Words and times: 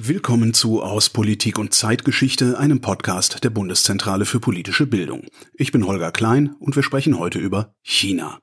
Willkommen 0.00 0.54
zu 0.54 0.80
Aus 0.80 1.10
Politik 1.10 1.58
und 1.58 1.74
Zeitgeschichte, 1.74 2.56
einem 2.56 2.80
Podcast 2.80 3.42
der 3.42 3.50
Bundeszentrale 3.50 4.26
für 4.26 4.38
politische 4.38 4.86
Bildung. 4.86 5.26
Ich 5.54 5.72
bin 5.72 5.84
Holger 5.84 6.12
Klein 6.12 6.54
und 6.60 6.76
wir 6.76 6.84
sprechen 6.84 7.18
heute 7.18 7.40
über 7.40 7.74
China. 7.82 8.38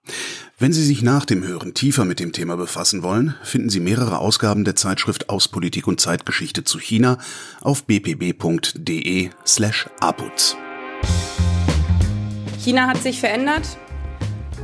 Wenn 0.60 0.74
Sie 0.74 0.84
sich 0.84 1.02
nach 1.02 1.24
dem 1.24 1.48
Hören 1.48 1.74
tiefer 1.74 2.04
mit 2.04 2.20
dem 2.20 2.34
Thema 2.34 2.58
befassen 2.58 3.04
wollen, 3.04 3.36
finden 3.42 3.70
Sie 3.70 3.80
mehrere 3.80 4.20
Ausgaben 4.20 4.66
der 4.66 4.76
Zeitschrift 4.76 5.30
Aus 5.30 5.48
Politik 5.48 5.88
und 5.88 6.02
Zeitgeschichte 6.02 6.66
zu 6.66 6.78
China 6.78 7.20
auf 7.62 7.86
bpb.de 7.86 9.30
slash 9.48 9.88
aputz. 10.02 10.58
China 12.60 12.88
hat 12.88 13.02
sich 13.02 13.22
verändert 13.22 13.78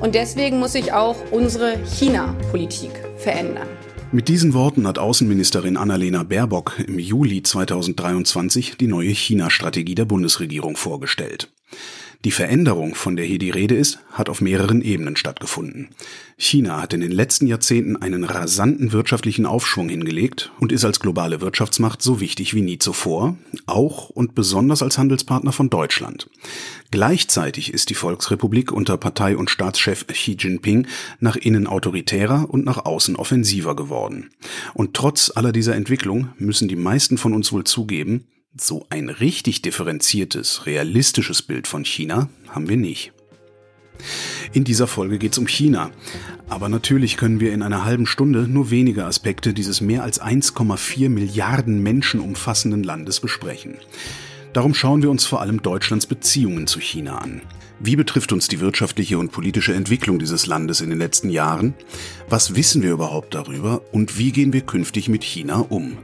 und 0.01 0.13
deswegen 0.13 0.59
muss 0.59 0.73
sich 0.73 0.91
auch 0.91 1.15
unsere 1.31 1.77
China-Politik 1.85 2.91
verändern. 3.15 3.69
Mit 4.13 4.27
diesen 4.27 4.53
Worten 4.53 4.87
hat 4.87 4.99
Außenministerin 4.99 5.77
Annalena 5.77 6.23
Baerbock 6.23 6.77
im 6.85 6.99
Juli 6.99 7.43
2023 7.43 8.75
die 8.75 8.87
neue 8.87 9.11
China-Strategie 9.11 9.95
der 9.95 10.03
Bundesregierung 10.03 10.75
vorgestellt. 10.75 11.49
Die 12.23 12.31
Veränderung, 12.31 12.93
von 12.93 13.15
der 13.15 13.25
hier 13.25 13.39
die 13.39 13.49
Rede 13.49 13.75
ist, 13.75 13.97
hat 14.11 14.29
auf 14.29 14.41
mehreren 14.41 14.83
Ebenen 14.83 15.15
stattgefunden. 15.15 15.89
China 16.37 16.79
hat 16.79 16.93
in 16.93 17.01
den 17.01 17.11
letzten 17.11 17.47
Jahrzehnten 17.47 17.95
einen 17.95 18.23
rasanten 18.23 18.91
wirtschaftlichen 18.91 19.47
Aufschwung 19.47 19.89
hingelegt 19.89 20.51
und 20.59 20.71
ist 20.71 20.85
als 20.85 20.99
globale 20.99 21.41
Wirtschaftsmacht 21.41 22.03
so 22.03 22.19
wichtig 22.19 22.53
wie 22.53 22.61
nie 22.61 22.77
zuvor, 22.77 23.37
auch 23.65 24.09
und 24.09 24.35
besonders 24.35 24.83
als 24.83 24.99
Handelspartner 24.99 25.51
von 25.51 25.71
Deutschland. 25.71 26.29
Gleichzeitig 26.91 27.73
ist 27.73 27.89
die 27.89 27.95
Volksrepublik 27.95 28.71
unter 28.71 28.97
Partei- 28.97 29.37
und 29.37 29.49
Staatschef 29.49 30.05
Xi 30.05 30.35
Jinping 30.37 30.85
nach 31.19 31.37
innen 31.37 31.65
autoritärer 31.65 32.47
und 32.51 32.65
nach 32.65 32.85
außen 32.85 33.15
offensiver 33.15 33.75
geworden. 33.75 34.29
Und 34.75 34.93
trotz 34.93 35.31
aller 35.33 35.51
dieser 35.51 35.75
Entwicklung 35.75 36.29
müssen 36.37 36.67
die 36.67 36.75
meisten 36.75 37.17
von 37.17 37.33
uns 37.33 37.51
wohl 37.51 37.63
zugeben, 37.63 38.25
so 38.57 38.85
ein 38.89 39.09
richtig 39.09 39.61
differenziertes, 39.61 40.65
realistisches 40.65 41.41
Bild 41.41 41.67
von 41.67 41.85
China 41.85 42.29
haben 42.49 42.67
wir 42.67 42.77
nicht. 42.77 43.13
In 44.51 44.63
dieser 44.63 44.87
Folge 44.87 45.19
geht 45.19 45.33
es 45.33 45.37
um 45.37 45.47
China. 45.47 45.91
Aber 46.49 46.67
natürlich 46.67 47.15
können 47.15 47.39
wir 47.39 47.53
in 47.53 47.61
einer 47.61 47.85
halben 47.85 48.05
Stunde 48.05 48.47
nur 48.47 48.69
wenige 48.71 49.05
Aspekte 49.05 49.53
dieses 49.53 49.79
mehr 49.79 50.03
als 50.03 50.21
1,4 50.21 51.07
Milliarden 51.07 51.81
Menschen 51.81 52.19
umfassenden 52.19 52.83
Landes 52.83 53.21
besprechen. 53.21 53.77
Darum 54.51 54.73
schauen 54.73 55.01
wir 55.01 55.09
uns 55.09 55.25
vor 55.25 55.39
allem 55.39 55.61
Deutschlands 55.61 56.05
Beziehungen 56.05 56.67
zu 56.67 56.81
China 56.81 57.19
an. 57.19 57.41
Wie 57.79 57.95
betrifft 57.95 58.33
uns 58.33 58.49
die 58.49 58.59
wirtschaftliche 58.59 59.17
und 59.17 59.31
politische 59.31 59.73
Entwicklung 59.73 60.19
dieses 60.19 60.45
Landes 60.45 60.81
in 60.81 60.89
den 60.89 60.99
letzten 60.99 61.29
Jahren? 61.29 61.73
Was 62.27 62.53
wissen 62.53 62.81
wir 62.81 62.91
überhaupt 62.91 63.33
darüber 63.33 63.81
und 63.93 64.17
wie 64.17 64.33
gehen 64.33 64.51
wir 64.51 64.61
künftig 64.61 65.07
mit 65.07 65.23
China 65.23 65.59
um? 65.69 65.97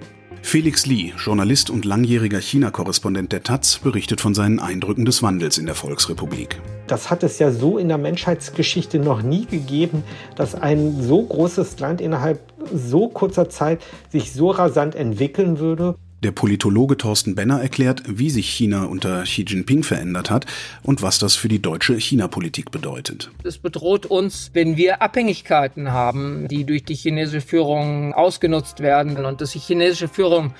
Felix 0.48 0.86
Lee, 0.86 1.12
Journalist 1.17 1.70
und 1.70 1.84
langjähriger 1.84 2.40
China-Korrespondent 2.40 3.34
der 3.34 3.44
Taz, 3.44 3.80
berichtet 3.80 4.22
von 4.22 4.34
seinen 4.34 4.59
Eindrücken 4.59 5.04
des 5.04 5.22
Wandels 5.22 5.58
in 5.58 5.66
der 5.66 5.76
Volksrepublik. 5.76 6.62
Das 6.88 7.09
hat 7.09 7.22
es 7.23 7.38
ja 7.38 7.52
so 7.52 7.78
in 7.78 7.89
der 7.89 7.98
Menschheitsgeschichte 7.98 8.98
noch 8.98 9.22
nie 9.22 9.45
gegeben, 9.45 10.06
dass 10.38 10.56
ein 10.56 11.02
so 11.02 11.22
großes 11.22 11.78
Land 11.81 12.00
innerhalb 12.00 12.39
so 12.73 13.09
kurzer 13.09 13.50
Zeit 13.50 13.81
sich 14.09 14.31
so 14.31 14.50
rasant 14.50 14.95
entwickeln 14.95 15.59
würde. 15.59 15.95
Der 16.23 16.32
Politologe 16.32 16.98
Thorsten 16.98 17.36
Benner 17.36 17.62
erklärt, 17.62 18.02
wie 18.08 18.32
sich 18.32 18.50
China 18.50 18.86
unter 18.86 19.22
Xi 19.22 19.46
Jinping 19.48 19.84
verändert 19.84 20.32
hat 20.32 20.48
und 20.82 21.04
was 21.04 21.20
das 21.20 21.36
für 21.36 21.48
die 21.48 21.62
deutsche 21.62 21.96
China-Politik 21.96 22.72
bedeutet. 22.72 23.30
Es 23.44 23.60
bedroht 23.60 24.08
uns, 24.08 24.50
wenn 24.54 24.78
wir 24.78 25.04
Abhängigkeiten 25.04 25.92
haben, 25.92 26.48
die 26.48 26.66
durch 26.66 26.84
die 26.84 26.95
chinesische 26.95 27.42
Führung 27.42 28.16
ausgenutzt 28.16 28.80
werden 28.80 29.23
und 29.26 29.42
dass 29.42 29.52
die 29.52 29.60
chinesische 29.60 30.08
Führung 30.08 30.56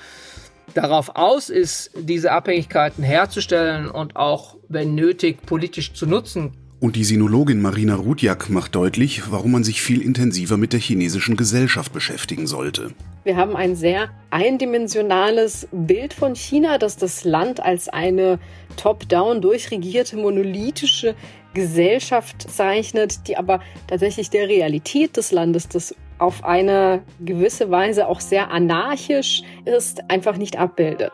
darauf 0.74 1.16
aus 1.16 1.50
ist, 1.50 1.90
diese 1.98 2.30
Abhängigkeiten 2.30 3.02
herzustellen 3.02 3.90
und 3.90 4.14
auch, 4.14 4.56
wenn 4.68 4.94
nötig, 4.94 5.42
politisch 5.44 5.92
zu 5.92 6.06
nutzen. 6.06 6.52
Und 6.80 6.94
die 6.94 7.02
Sinologin 7.02 7.60
Marina 7.60 7.96
Rudjak 7.96 8.50
macht 8.50 8.76
deutlich, 8.76 9.32
warum 9.32 9.50
man 9.50 9.64
sich 9.64 9.82
viel 9.82 10.00
intensiver 10.00 10.56
mit 10.56 10.72
der 10.72 10.78
chinesischen 10.78 11.36
Gesellschaft 11.36 11.92
beschäftigen 11.92 12.46
sollte. 12.46 12.92
Wir 13.24 13.36
haben 13.36 13.56
ein 13.56 13.74
sehr 13.74 14.10
eindimensionales 14.30 15.66
Bild 15.72 16.14
von 16.14 16.36
China, 16.36 16.78
das 16.78 16.96
das 16.96 17.24
Land 17.24 17.58
als 17.58 17.88
eine 17.88 18.38
top-down 18.76 19.40
durchregierte 19.40 20.16
monolithische 20.16 21.16
Gesellschaft 21.52 22.48
zeichnet, 22.48 23.26
die 23.26 23.36
aber 23.36 23.60
tatsächlich 23.88 24.30
der 24.30 24.48
Realität 24.48 25.16
des 25.16 25.32
Landes, 25.32 25.68
das 25.68 25.96
auf 26.18 26.44
eine 26.44 27.02
gewisse 27.18 27.72
Weise 27.72 28.06
auch 28.06 28.20
sehr 28.20 28.52
anarchisch 28.52 29.42
ist, 29.64 30.08
einfach 30.08 30.36
nicht 30.36 30.56
abbildet. 30.56 31.12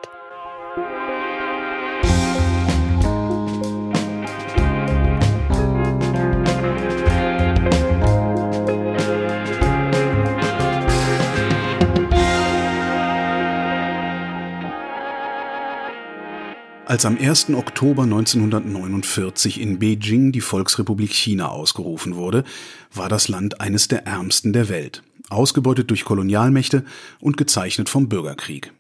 Als 16.87 17.07
am 17.07 17.17
1. 17.17 17.49
Oktober 17.55 18.03
1949 18.03 19.59
in 19.59 19.79
Beijing 19.79 20.33
die 20.33 20.43
Volksrepublik 20.43 21.15
China 21.15 21.49
ausgerufen 21.49 22.15
wurde, 22.15 22.45
war 22.93 23.09
das 23.09 23.29
Land 23.29 23.61
eines 23.63 23.89
der 23.89 24.07
ärmsten 24.07 24.53
der 24.53 24.69
Welt, 24.69 25.03
ausgebeutet 25.31 25.89
durch 25.89 26.05
Kolonialmächte 26.05 26.85
und 27.21 27.39
gezeichnet 27.39 27.89
vom 27.89 28.11
Bürgerkrieg. 28.11 28.73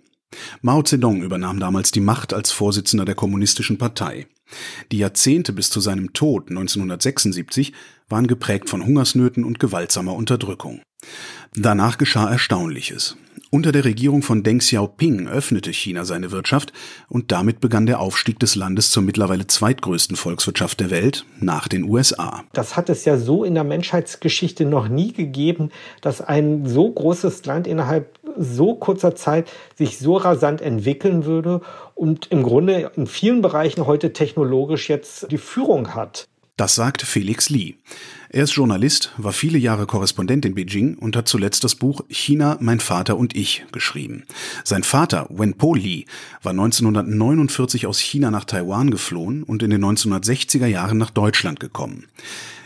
Mao 0.61 0.83
Zedong 0.83 1.23
übernahm 1.23 1.59
damals 1.59 1.93
die 1.93 2.01
Macht 2.01 2.35
als 2.35 2.53
Vorsitzender 2.53 3.07
der 3.07 3.15
Kommunistischen 3.15 3.79
Partei. 3.79 4.27
Die 4.93 4.99
Jahrzehnte 4.99 5.55
bis 5.55 5.71
zu 5.71 5.81
seinem 5.81 6.13
Tod 6.13 6.51
1976 6.51 7.73
waren 8.11 8.27
geprägt 8.27 8.69
von 8.69 8.85
Hungersnöten 8.85 9.45
und 9.45 9.59
gewaltsamer 9.59 10.15
Unterdrückung. 10.15 10.83
Danach 11.55 11.97
geschah 11.97 12.31
Erstaunliches. 12.31 13.17
Unter 13.55 13.71
der 13.71 13.85
Regierung 13.85 14.23
von 14.23 14.43
Deng 14.43 14.59
Xiaoping 14.59 15.29
öffnete 15.29 15.73
China 15.73 16.05
seine 16.05 16.33
Wirtschaft 16.33 16.73
und 17.09 17.31
damit 17.31 17.61
begann 17.61 17.87
der 17.87 18.01
Aufstieg 18.01 18.41
des 18.41 18.57
Landes 18.57 18.91
zur 18.91 19.05
mittlerweile 19.05 19.47
zweitgrößten 19.47 20.17
Volkswirtschaft 20.17 20.81
der 20.81 20.91
Welt 20.91 21.25
nach 21.39 21.69
den 21.69 21.85
USA. 21.85 22.43
Das 22.53 22.77
hat 22.77 22.91
es 22.91 23.05
ja 23.05 23.17
so 23.17 23.45
in 23.45 23.55
der 23.55 23.63
Menschheitsgeschichte 23.63 24.65
noch 24.65 24.89
nie 24.89 25.13
gegeben, 25.13 25.71
dass 26.01 26.21
ein 26.21 26.67
so 26.67 26.91
großes 26.91 27.47
Land 27.47 27.69
innerhalb 27.69 28.19
so 28.37 28.75
kurzer 28.75 29.15
Zeit 29.15 29.49
sich 29.77 30.01
so 30.01 30.17
rasant 30.17 30.61
entwickeln 30.61 31.25
würde 31.25 31.61
und 31.95 32.33
im 32.33 32.43
Grunde 32.43 32.91
in 32.97 33.07
vielen 33.07 33.41
Bereichen 33.41 33.87
heute 33.87 34.13
technologisch 34.13 34.89
jetzt 34.89 35.31
die 35.31 35.39
Führung 35.39 35.95
hat. 35.95 36.27
Das 36.57 36.77
sagt 36.77 37.03
Felix 37.03 37.51
Lee. 37.51 37.75
Er 38.29 38.45
ist 38.45 38.55
Journalist, 38.55 39.11
war 39.17 39.33
viele 39.33 39.59
Jahre 39.59 39.87
Korrespondent 39.87 40.45
in 40.45 40.55
Beijing 40.55 40.97
und 40.97 41.17
hat 41.17 41.27
zuletzt 41.27 41.65
das 41.65 41.75
Buch 41.75 42.03
China, 42.09 42.59
mein 42.61 42.79
Vater 42.79 43.17
und 43.17 43.35
ich 43.35 43.67
geschrieben. 43.73 44.25
Sein 44.63 44.85
Vater, 44.85 45.27
Wenpo 45.31 45.75
Lee, 45.75 46.05
war 46.45 46.51
1949 46.51 47.89
aus 47.89 47.99
China 47.99 48.31
nach 48.31 48.45
Taiwan 48.45 48.93
geflohen 48.93 49.43
und 49.43 49.65
in 49.65 49.71
den 49.71 49.85
1960er 49.85 50.67
Jahren 50.67 50.97
nach 50.97 51.11
Deutschland 51.11 51.59
gekommen. 51.59 52.07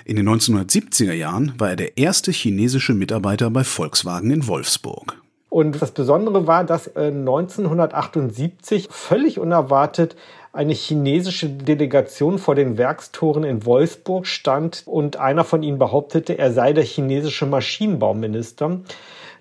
In 0.04 0.16
den 0.16 0.28
1970er 0.28 1.14
Jahren 1.14 1.54
war 1.56 1.70
er 1.70 1.76
der 1.76 1.96
erste 1.96 2.30
chinesische 2.30 2.92
Mitarbeiter 2.92 3.48
bei 3.48 3.64
Volkswagen 3.64 4.30
in 4.30 4.46
Wolfsburg. 4.46 5.16
Und 5.50 5.80
das 5.80 5.92
Besondere 5.92 6.46
war, 6.46 6.64
dass 6.64 6.94
1978 6.94 8.84
äh, 8.84 8.88
völlig 8.90 9.38
unerwartet 9.38 10.14
eine 10.52 10.72
chinesische 10.72 11.48
Delegation 11.48 12.38
vor 12.38 12.54
den 12.54 12.78
Werkstoren 12.78 13.44
in 13.44 13.64
Wolfsburg 13.64 14.26
stand 14.26 14.82
und 14.86 15.16
einer 15.16 15.44
von 15.44 15.62
ihnen 15.62 15.78
behauptete, 15.78 16.38
er 16.38 16.52
sei 16.52 16.72
der 16.72 16.84
chinesische 16.84 17.46
Maschinenbauminister. 17.46 18.80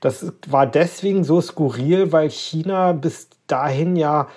Das 0.01 0.33
war 0.47 0.67
deswegen 0.67 1.23
so 1.23 1.41
skurril, 1.41 2.11
weil 2.11 2.29
China 2.29 2.91
bis 2.91 3.29
dahin 3.47 3.95
ja 3.95 4.27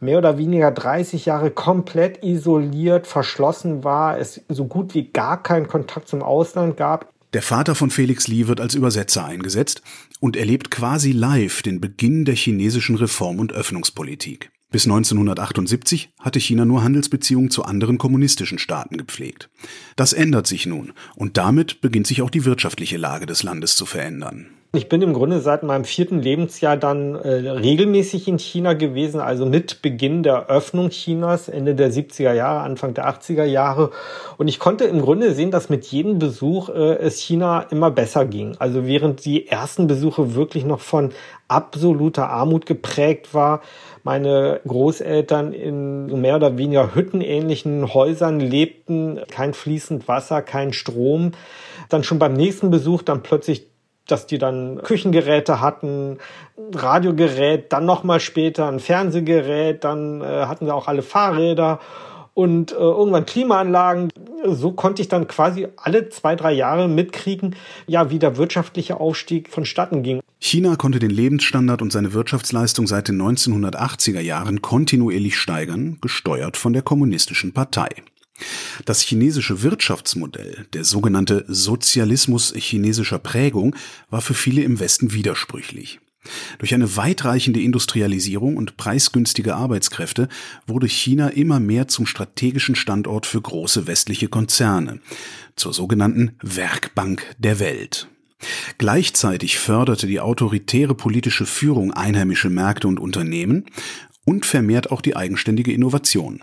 mehr 0.00 0.18
oder 0.18 0.36
weniger 0.38 0.70
30 0.70 1.26
Jahre 1.26 1.50
komplett 1.50 2.22
isoliert, 2.22 3.06
verschlossen 3.06 3.82
war, 3.82 4.18
es 4.18 4.42
so 4.48 4.66
gut 4.66 4.94
wie 4.94 5.10
gar 5.10 5.42
keinen 5.42 5.68
Kontakt 5.68 6.08
zum 6.08 6.22
Ausland 6.22 6.76
gab. 6.76 7.12
Der 7.32 7.42
Vater 7.42 7.74
von 7.74 7.90
Felix 7.90 8.28
Lee 8.28 8.46
wird 8.46 8.60
als 8.60 8.74
Übersetzer 8.74 9.24
eingesetzt 9.24 9.82
und 10.20 10.36
erlebt 10.36 10.70
quasi 10.70 11.12
live 11.12 11.62
den 11.62 11.80
Beginn 11.80 12.24
der 12.24 12.34
chinesischen 12.34 12.96
Reform- 12.96 13.40
und 13.40 13.52
Öffnungspolitik. 13.52 14.50
Bis 14.72 14.84
1978 14.84 16.10
hatte 16.18 16.40
China 16.40 16.64
nur 16.64 16.82
Handelsbeziehungen 16.82 17.50
zu 17.50 17.64
anderen 17.64 17.98
kommunistischen 17.98 18.58
Staaten 18.58 18.96
gepflegt. 18.96 19.48
Das 19.94 20.12
ändert 20.12 20.48
sich 20.48 20.66
nun 20.66 20.92
und 21.14 21.36
damit 21.36 21.80
beginnt 21.80 22.08
sich 22.08 22.20
auch 22.20 22.30
die 22.30 22.44
wirtschaftliche 22.44 22.96
Lage 22.96 23.26
des 23.26 23.44
Landes 23.44 23.76
zu 23.76 23.86
verändern. 23.86 24.48
Ich 24.76 24.90
bin 24.90 25.00
im 25.00 25.14
Grunde 25.14 25.40
seit 25.40 25.62
meinem 25.62 25.84
vierten 25.84 26.20
Lebensjahr 26.20 26.76
dann 26.76 27.14
äh, 27.14 27.28
regelmäßig 27.48 28.28
in 28.28 28.38
China 28.38 28.74
gewesen, 28.74 29.20
also 29.20 29.46
mit 29.46 29.80
Beginn 29.80 30.22
der 30.22 30.48
Öffnung 30.48 30.90
Chinas, 30.90 31.48
Ende 31.48 31.74
der 31.74 31.90
70er 31.90 32.34
Jahre, 32.34 32.60
Anfang 32.60 32.92
der 32.92 33.08
80er 33.08 33.44
Jahre. 33.44 33.90
Und 34.36 34.48
ich 34.48 34.58
konnte 34.58 34.84
im 34.84 35.00
Grunde 35.00 35.32
sehen, 35.32 35.50
dass 35.50 35.70
mit 35.70 35.86
jedem 35.86 36.18
Besuch 36.18 36.68
äh, 36.68 36.96
es 36.98 37.20
China 37.20 37.62
immer 37.70 37.90
besser 37.90 38.26
ging. 38.26 38.56
Also 38.58 38.86
während 38.86 39.24
die 39.24 39.46
ersten 39.46 39.86
Besuche 39.86 40.34
wirklich 40.34 40.64
noch 40.66 40.80
von 40.80 41.12
absoluter 41.48 42.28
Armut 42.28 42.66
geprägt 42.66 43.32
war, 43.32 43.62
meine 44.06 44.60
Großeltern 44.68 45.52
in 45.52 46.20
mehr 46.20 46.36
oder 46.36 46.56
weniger 46.56 46.94
hüttenähnlichen 46.94 47.92
Häusern 47.92 48.38
lebten, 48.38 49.20
kein 49.32 49.52
fließend 49.52 50.06
Wasser, 50.06 50.42
kein 50.42 50.72
Strom. 50.72 51.32
Dann 51.88 52.04
schon 52.04 52.20
beim 52.20 52.34
nächsten 52.34 52.70
Besuch 52.70 53.02
dann 53.02 53.24
plötzlich 53.24 53.66
dass 54.06 54.28
die 54.28 54.38
dann 54.38 54.80
Küchengeräte 54.84 55.60
hatten, 55.60 56.18
Radiogerät, 56.72 57.72
dann 57.72 57.86
nochmal 57.86 58.20
später 58.20 58.68
ein 58.68 58.78
Fernsehgerät, 58.78 59.82
dann 59.82 60.20
äh, 60.20 60.46
hatten 60.46 60.66
sie 60.66 60.72
auch 60.72 60.86
alle 60.86 61.02
Fahrräder 61.02 61.80
und 62.32 62.70
äh, 62.70 62.76
irgendwann 62.76 63.26
Klimaanlagen. 63.26 64.10
So 64.54 64.72
konnte 64.72 65.02
ich 65.02 65.08
dann 65.08 65.26
quasi 65.26 65.68
alle 65.76 66.08
zwei, 66.08 66.36
drei 66.36 66.52
Jahre 66.52 66.88
mitkriegen, 66.88 67.56
ja, 67.86 68.10
wie 68.10 68.18
der 68.18 68.36
wirtschaftliche 68.36 69.00
Aufstieg 69.00 69.48
vonstatten 69.50 70.02
ging. 70.02 70.20
China 70.38 70.76
konnte 70.76 70.98
den 70.98 71.10
Lebensstandard 71.10 71.82
und 71.82 71.92
seine 71.92 72.12
Wirtschaftsleistung 72.12 72.86
seit 72.86 73.08
den 73.08 73.20
1980er 73.20 74.20
Jahren 74.20 74.62
kontinuierlich 74.62 75.38
steigern, 75.38 75.98
gesteuert 76.00 76.56
von 76.56 76.72
der 76.72 76.82
Kommunistischen 76.82 77.52
Partei. 77.52 77.88
Das 78.84 79.00
chinesische 79.00 79.62
Wirtschaftsmodell, 79.62 80.66
der 80.74 80.84
sogenannte 80.84 81.44
Sozialismus 81.48 82.52
chinesischer 82.54 83.18
Prägung, 83.18 83.74
war 84.10 84.20
für 84.20 84.34
viele 84.34 84.62
im 84.62 84.78
Westen 84.78 85.12
widersprüchlich. 85.12 86.00
Durch 86.58 86.74
eine 86.74 86.96
weitreichende 86.96 87.60
Industrialisierung 87.60 88.56
und 88.56 88.76
preisgünstige 88.76 89.54
Arbeitskräfte 89.54 90.28
wurde 90.66 90.88
China 90.88 91.28
immer 91.28 91.60
mehr 91.60 91.88
zum 91.88 92.06
strategischen 92.06 92.74
Standort 92.74 93.26
für 93.26 93.40
große 93.40 93.86
westliche 93.86 94.28
Konzerne, 94.28 95.00
zur 95.56 95.72
sogenannten 95.72 96.32
Werkbank 96.42 97.34
der 97.38 97.58
Welt. 97.60 98.08
Gleichzeitig 98.78 99.58
förderte 99.58 100.06
die 100.06 100.20
autoritäre 100.20 100.94
politische 100.94 101.46
Führung 101.46 101.92
einheimische 101.92 102.50
Märkte 102.50 102.86
und 102.88 103.00
Unternehmen 103.00 103.64
und 104.24 104.44
vermehrt 104.44 104.90
auch 104.90 105.00
die 105.00 105.16
eigenständige 105.16 105.72
Innovation. 105.72 106.42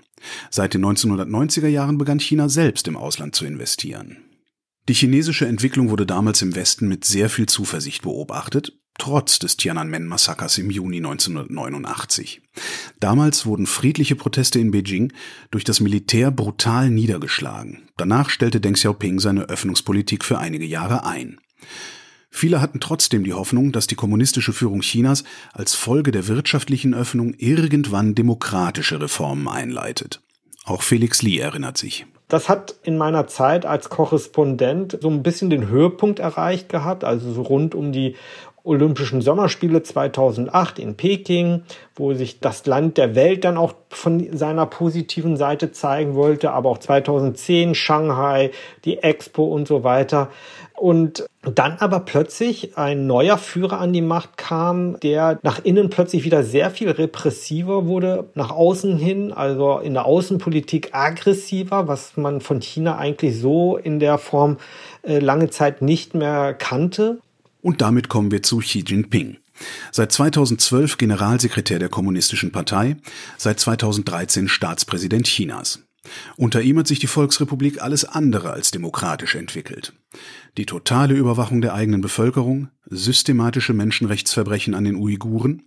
Seit 0.50 0.74
den 0.74 0.83
1990er 0.85 1.68
Jahren 1.68 1.97
begann 1.97 2.19
China 2.19 2.50
selbst 2.50 2.88
im 2.88 2.97
Ausland 2.97 3.35
zu 3.35 3.45
investieren. 3.45 4.18
Die 4.89 4.94
chinesische 4.94 5.45
Entwicklung 5.45 5.89
wurde 5.89 6.06
damals 6.06 6.41
im 6.41 6.56
Westen 6.56 6.88
mit 6.88 7.06
sehr 7.06 7.30
viel 7.30 7.45
Zuversicht 7.45 8.01
beobachtet, 8.01 8.77
trotz 8.98 9.40
des 9.40 9.57
Tiananmen-Massakers 9.57 10.57
im 10.57 10.69
Juni 10.69 10.98
1989. 10.98 12.42
Damals 13.00 13.45
wurden 13.45 13.66
friedliche 13.66 14.16
Proteste 14.16 14.60
in 14.60 14.72
Beijing 14.72 15.12
durch 15.51 15.63
das 15.63 15.80
Militär 15.80 16.31
brutal 16.31 16.90
niedergeschlagen. 16.90 17.90
Danach 17.98 18.30
stellte 18.30 18.62
Deng 18.62 18.74
Xiaoping 18.74 19.19
seine 19.19 19.50
Öffnungspolitik 19.50 20.24
für 20.24 20.38
einige 20.38 20.66
Jahre 20.66 21.06
ein. 21.06 21.40
Viele 22.36 22.62
hatten 22.62 22.80
trotzdem 22.80 23.24
die 23.24 23.34
Hoffnung, 23.34 23.72
dass 23.72 23.86
die 23.86 23.95
kommunistische 23.95 24.54
Führung 24.54 24.81
Chinas 24.81 25.24
als 25.54 25.75
Folge 25.75 26.12
der 26.12 26.28
wirtschaftlichen 26.28 26.95
Öffnung 26.95 27.36
irgendwann 27.38 28.16
demokratische 28.16 29.00
Reformen 29.00 29.48
einleitet. 29.48 30.19
Auch 30.66 30.81
Felix 30.81 31.22
Lee 31.22 31.38
erinnert 31.38 31.78
sich. 31.78 32.07
Das 32.30 32.50
hat 32.50 32.74
in 32.81 32.98
meiner 32.98 33.28
Zeit 33.28 33.68
als 33.68 33.90
Korrespondent 33.90 34.98
so 35.00 35.10
ein 35.12 35.22
bisschen 35.22 35.51
den 35.51 35.68
Höhepunkt 35.68 36.18
erreicht 36.18 36.69
gehabt, 36.69 37.04
also 37.04 37.31
so 37.31 37.44
rund 37.44 37.75
um 37.75 37.92
die 37.92 38.16
Olympischen 38.65 39.21
Sommerspiele 39.21 39.83
2008 39.83 40.80
in 40.80 40.95
Peking, 40.95 41.63
wo 41.95 42.13
sich 42.13 42.39
das 42.39 42.65
Land 42.65 42.98
der 42.98 43.13
Welt 43.13 43.44
dann 43.44 43.57
auch 43.57 43.74
von 43.89 44.36
seiner 44.36 44.65
positiven 44.65 45.36
Seite 45.36 45.74
zeigen 45.74 46.15
wollte, 46.15 46.51
aber 46.51 46.69
auch 46.69 46.77
2010 46.77 47.75
Shanghai, 47.75 48.51
die 48.86 49.00
Expo 49.00 49.44
und 49.44 49.68
so 49.68 49.83
weiter. 49.83 50.30
Und 50.75 51.25
dann 51.42 51.77
aber 51.80 52.00
plötzlich 52.00 52.77
ein 52.77 53.06
neuer 53.06 53.38
Führer 53.38 53.80
an 53.80 53.92
die 53.92 54.01
Macht 54.01 54.38
kam, 54.38 54.98
der 55.01 55.39
nach 55.44 55.63
innen 55.63 55.89
plötzlich 55.89 56.24
wieder 56.24 56.44
sehr 56.44 56.71
viel 56.71 56.89
repressiver 56.89 57.86
wurde, 57.86 58.30
nach 58.33 58.51
außen 58.51 58.98
hin, 58.98 59.33
also 59.33 59.80
in 59.80 59.94
der 59.94 60.06
Außenpolitik 60.06 60.89
aggressiver, 60.94 61.89
was 61.89 62.16
man 62.16 62.39
von 62.39 62.62
China 62.62 62.98
eigentlich 62.98 63.39
so 63.39 63.75
in 63.75 64.00
der 64.00 64.18
Form 64.18 64.57
äh, 65.04 65.19
lange 65.19 65.50
Zeit 65.50 65.81
nicht 65.81 66.16
mehr 66.16 66.54
kannte. 66.54 67.19
Und 67.63 67.81
damit 67.81 68.10
kommen 68.10 68.30
wir 68.30 68.44
zu 68.44 68.57
Xi 68.57 68.83
Jinping. 68.86 69.38
Seit 69.92 70.12
2012 70.12 70.98
Generalsekretär 70.98 71.80
der 71.80 71.88
Kommunistischen 71.88 72.51
Partei, 72.51 72.98
seit 73.38 73.60
2013 73.60 74.50
Staatspräsident 74.50 75.27
Chinas. 75.27 75.80
Unter 76.36 76.62
ihm 76.62 76.77
hat 76.77 76.88
sich 76.88 77.00
die 77.00 77.07
Volksrepublik 77.07 77.81
alles 77.81 78.04
andere 78.04 78.51
als 78.51 78.71
demokratisch 78.71 79.36
entwickelt. 79.36 79.94
Die 80.57 80.65
totale 80.65 81.15
Überwachung 81.15 81.62
der 81.62 81.74
eigenen 81.74 82.01
Bevölkerung, 82.01 82.69
systematische 82.86 83.74
Menschenrechtsverbrechen 83.74 84.75
an 84.75 84.83
den 84.83 84.95
Uiguren, 84.95 85.63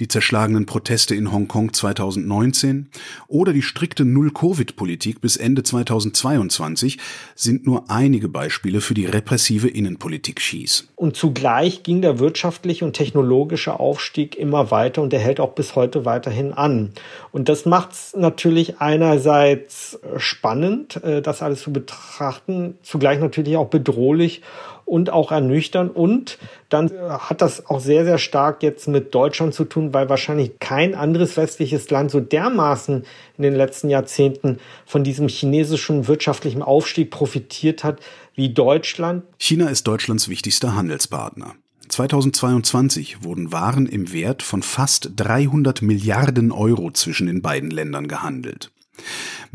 die 0.00 0.08
zerschlagenen 0.08 0.66
Proteste 0.66 1.14
in 1.14 1.32
Hongkong 1.32 1.72
2019 1.72 2.88
oder 3.28 3.52
die 3.52 3.62
strikte 3.62 4.04
Null-Covid-Politik 4.04 5.20
bis 5.20 5.36
Ende 5.36 5.62
2022 5.62 6.98
sind 7.34 7.66
nur 7.66 7.90
einige 7.90 8.28
Beispiele 8.28 8.80
für 8.80 8.94
die 8.94 9.06
repressive 9.06 9.68
Innenpolitik 9.68 10.36
Xis. 10.36 10.88
Und 10.96 11.16
zugleich 11.16 11.82
ging 11.82 12.02
der 12.02 12.18
wirtschaftliche 12.18 12.84
und 12.84 12.92
technologische 12.94 13.78
Aufstieg 13.78 14.36
immer 14.36 14.70
weiter 14.70 15.02
und 15.02 15.12
der 15.12 15.20
hält 15.20 15.40
auch 15.40 15.54
bis 15.54 15.76
heute 15.76 16.04
weiterhin 16.04 16.52
an. 16.52 16.92
Und 17.32 17.48
das 17.48 17.64
macht 17.64 17.92
es 17.92 18.14
natürlich 18.16 18.80
einerseits 18.80 19.98
spannend, 20.16 21.02
äh, 21.04 21.22
das 21.22 21.42
alles 21.42 21.62
zu 21.62 21.72
betrachten, 21.72 22.74
zugleich 22.82 23.20
natürlich 23.20 23.56
auch 23.56 23.68
bedrohlich 23.86 24.42
und 24.84 25.10
auch 25.10 25.32
ernüchtern. 25.32 25.90
Und 25.90 26.38
dann 26.68 26.88
äh, 26.88 26.98
hat 27.10 27.42
das 27.42 27.66
auch 27.66 27.80
sehr, 27.80 28.04
sehr 28.04 28.18
stark 28.18 28.62
jetzt 28.62 28.88
mit 28.88 29.14
Deutschland 29.14 29.54
zu 29.54 29.64
tun, 29.64 29.92
weil 29.92 30.08
wahrscheinlich 30.08 30.58
kein 30.60 30.94
anderes 30.94 31.36
westliches 31.36 31.90
Land 31.90 32.10
so 32.10 32.20
dermaßen 32.20 33.04
in 33.36 33.42
den 33.42 33.54
letzten 33.54 33.88
Jahrzehnten 33.88 34.58
von 34.84 35.04
diesem 35.04 35.28
chinesischen 35.28 36.06
wirtschaftlichen 36.08 36.62
Aufstieg 36.62 37.10
profitiert 37.10 37.84
hat 37.84 38.00
wie 38.34 38.52
Deutschland. 38.52 39.24
China 39.38 39.68
ist 39.68 39.86
Deutschlands 39.86 40.28
wichtigster 40.28 40.74
Handelspartner. 40.74 41.54
2022 41.88 43.22
wurden 43.22 43.52
Waren 43.52 43.86
im 43.86 44.12
Wert 44.12 44.42
von 44.42 44.62
fast 44.62 45.12
300 45.16 45.82
Milliarden 45.82 46.50
Euro 46.50 46.90
zwischen 46.90 47.28
den 47.28 47.42
beiden 47.42 47.70
Ländern 47.70 48.08
gehandelt. 48.08 48.72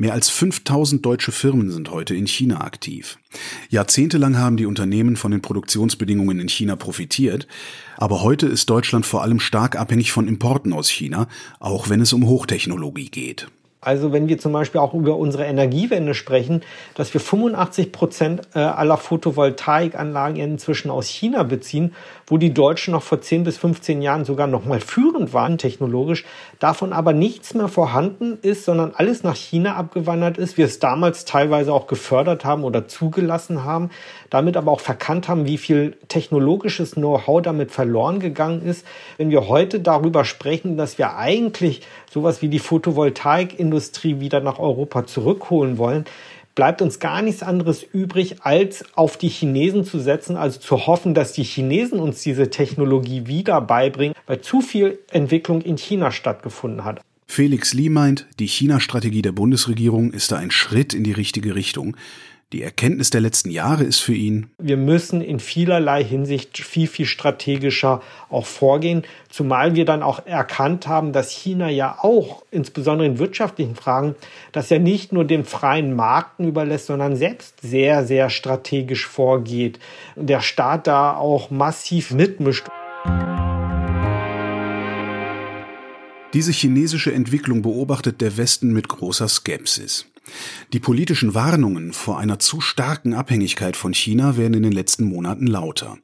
Mehr 0.02 0.14
als 0.14 0.32
5000 0.32 1.06
deutsche 1.06 1.32
Firmen 1.32 1.70
sind 1.70 1.92
heute 1.92 2.16
in 2.16 2.26
China 2.26 2.62
aktiv. 2.62 3.20
Jahrzehntelang 3.70 4.36
haben 4.36 4.58
die 4.58 4.66
Unternehmen 4.66 5.16
von 5.16 5.30
den 5.30 5.44
Produktionsbedingungen 5.44 6.40
in 6.40 6.50
China 6.50 6.76
profitiert, 6.76 7.46
aber 7.98 8.24
heute 8.24 8.48
ist 8.48 8.68
Deutschland 8.72 9.06
vor 9.06 9.22
allem 9.22 9.40
stark 9.40 9.76
abhängig 9.76 10.12
von 10.12 10.28
Importen 10.28 10.74
aus 10.74 10.90
China, 10.90 11.28
auch 11.60 11.90
wenn 11.90 12.02
es 12.02 12.14
um 12.14 12.26
Hochtechnologie 12.26 13.12
geht. 13.12 13.52
Also 13.84 14.14
wenn 14.14 14.28
wir 14.28 14.38
zum 14.38 14.54
Beispiel 14.54 14.80
auch 14.80 14.94
über 14.94 15.18
unsere 15.18 15.46
Energiewende 15.46 16.14
sprechen, 16.14 16.62
dass 16.94 17.16
wir 17.16 17.20
85 17.20 17.92
Prozent 17.92 18.42
äh, 18.54 18.60
aller 18.60 18.96
Photovoltaikanlagen 18.98 20.36
inzwischen 20.36 20.92
aus 20.92 21.08
China 21.08 21.42
beziehen, 21.42 21.96
wo 22.28 22.38
die 22.38 22.54
Deutschen 22.54 22.92
noch 22.92 23.02
vor 23.02 23.22
10 23.22 23.44
bis 23.44 23.58
15 23.58 24.04
Jahren 24.04 24.24
sogar 24.24 24.46
noch 24.46 24.66
mal 24.66 24.80
führend 24.80 25.34
waren 25.34 25.58
technologisch, 25.58 26.26
davon 26.60 26.94
aber 26.94 27.14
nichts 27.14 27.56
mehr 27.56 27.70
vorhanden 27.70 28.38
ist, 28.44 28.66
sondern 28.66 28.94
alles 28.96 29.24
nach 29.24 29.36
China 29.36 29.78
abgewandert 29.78 30.38
ist, 30.38 30.60
wir 30.60 30.66
es 30.66 30.78
damals 30.78 31.26
teilweise 31.26 31.74
auch 31.74 31.88
gefördert 31.88 32.46
haben 32.46 32.64
oder 32.64 32.88
zugelassen 32.88 33.64
haben, 33.64 33.90
damit 34.32 34.58
aber 34.58 34.72
auch 34.72 34.80
verkannt 34.80 35.28
haben, 35.28 35.46
wie 35.46 35.60
viel 35.60 35.98
technologisches 36.08 36.94
Know-how 36.94 37.44
damit 37.44 37.72
verloren 37.72 38.20
gegangen 38.20 38.64
ist. 38.64 38.88
Wenn 39.18 39.30
wir 39.30 39.48
heute 39.48 39.80
darüber 39.80 40.26
sprechen, 40.26 40.78
dass 40.78 40.98
wir 40.98 41.18
eigentlich 41.18 41.82
sowas 42.12 42.42
wie 42.42 42.48
die 42.48 42.60
Photovoltaikindustrie 42.60 44.20
wieder 44.20 44.40
nach 44.40 44.58
Europa 44.58 45.06
zurückholen 45.06 45.78
wollen, 45.78 46.06
bleibt 46.56 46.82
uns 46.82 47.00
gar 47.00 47.22
nichts 47.22 47.44
anderes 47.44 47.84
übrig, 47.84 48.38
als 48.42 48.86
auf 48.96 49.18
die 49.18 49.30
Chinesen 49.30 49.84
zu 49.84 50.00
setzen, 50.00 50.38
also 50.38 50.60
zu 50.60 50.88
hoffen, 50.88 51.14
dass 51.14 51.34
die 51.34 51.44
Chinesen 51.44 52.00
uns 52.00 52.24
diese 52.24 52.50
Technologie 52.50 53.28
wieder 53.28 53.62
beibringen, 53.62 54.16
weil 54.28 54.42
zu 54.42 54.62
viel 54.62 55.00
Entwicklung 55.12 55.62
in 55.62 55.78
China 55.78 56.12
stattgefunden 56.12 56.84
hat. 56.86 57.02
Felix 57.28 57.74
Lee 57.74 57.88
meint, 57.88 58.28
die 58.40 58.48
China-Strategie 58.48 59.22
der 59.22 59.32
Bundesregierung 59.32 60.12
ist 60.12 60.34
da 60.34 60.38
ein 60.38 60.52
Schritt 60.52 60.94
in 60.94 61.06
die 61.06 61.14
richtige 61.14 61.56
Richtung. 61.56 61.96
Die 62.54 62.64
Erkenntnis 62.64 63.10
der 63.10 63.22
letzten 63.22 63.50
Jahre 63.50 63.86
ist 63.86 64.00
für 64.00 64.14
ihn, 64.14 64.50
wir 64.58 64.76
müssen 64.76 65.22
in 65.22 65.40
vielerlei 65.40 66.04
Hinsicht 66.04 66.58
viel, 66.58 66.88
viel 66.88 67.06
strategischer 67.06 68.02
auch 68.30 68.46
vorgehen, 68.46 69.04
zumal 69.30 69.76
wir 69.76 69.86
dann 69.86 70.04
auch 70.04 70.26
erkannt 70.26 70.86
haben, 70.86 71.14
dass 71.14 71.32
China 71.32 71.70
ja 71.70 71.98
auch, 72.02 72.44
insbesondere 72.52 73.08
in 73.08 73.20
wirtschaftlichen 73.20 73.76
Fragen, 73.76 74.16
das 74.52 74.70
ja 74.70 74.80
nicht 74.80 75.14
nur 75.14 75.24
den 75.24 75.46
freien 75.46 75.96
Markten 75.96 76.46
überlässt, 76.46 76.88
sondern 76.88 77.16
selbst 77.16 77.62
sehr, 77.62 78.06
sehr 78.06 78.30
strategisch 78.30 79.08
vorgeht. 79.08 79.80
Der 80.18 80.42
Staat 80.42 80.88
da 80.88 81.16
auch 81.16 81.52
massiv 81.52 82.12
mitmischt. 82.12 82.68
Diese 86.34 86.54
chinesische 86.54 87.14
Entwicklung 87.14 87.62
beobachtet 87.62 88.22
der 88.22 88.38
Westen 88.38 88.72
mit 88.72 88.88
großer 88.88 89.28
Skepsis. 89.28 90.06
Die 90.72 90.80
politischen 90.80 91.34
Warnungen 91.34 91.92
vor 91.92 92.20
einer 92.20 92.40
zu 92.40 92.62
starken 92.62 93.14
Abhängigkeit 93.14 93.76
von 93.76 93.94
China 93.94 94.38
werden 94.38 94.54
in 94.54 94.64
den 94.64 94.72
letzten 94.72 95.04
Monaten 95.04 95.46
lauter. 95.46 95.98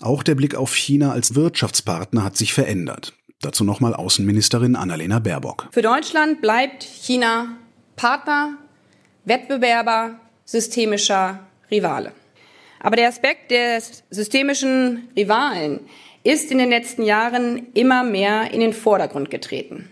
Auch 0.00 0.22
der 0.22 0.36
Blick 0.36 0.54
auf 0.54 0.76
China 0.76 1.10
als 1.10 1.34
Wirtschaftspartner 1.34 2.22
hat 2.22 2.36
sich 2.36 2.52
verändert. 2.52 3.14
Dazu 3.40 3.64
nochmal 3.64 3.94
Außenministerin 3.94 4.76
Annalena 4.76 5.18
Baerbock. 5.18 5.68
Für 5.72 5.82
Deutschland 5.82 6.40
bleibt 6.40 6.84
China 6.84 7.56
Partner, 7.96 8.56
Wettbewerber, 9.24 10.20
systemischer 10.44 11.40
Rivale. 11.70 12.12
Aber 12.78 12.96
der 12.96 13.08
Aspekt 13.08 13.50
des 13.50 14.04
systemischen 14.10 15.08
Rivalen 15.16 15.80
ist 16.24 16.50
in 16.50 16.58
den 16.58 16.70
letzten 16.70 17.02
Jahren 17.02 17.68
immer 17.74 18.02
mehr 18.02 18.50
in 18.50 18.60
den 18.60 18.72
Vordergrund 18.72 19.30
getreten. 19.30 19.90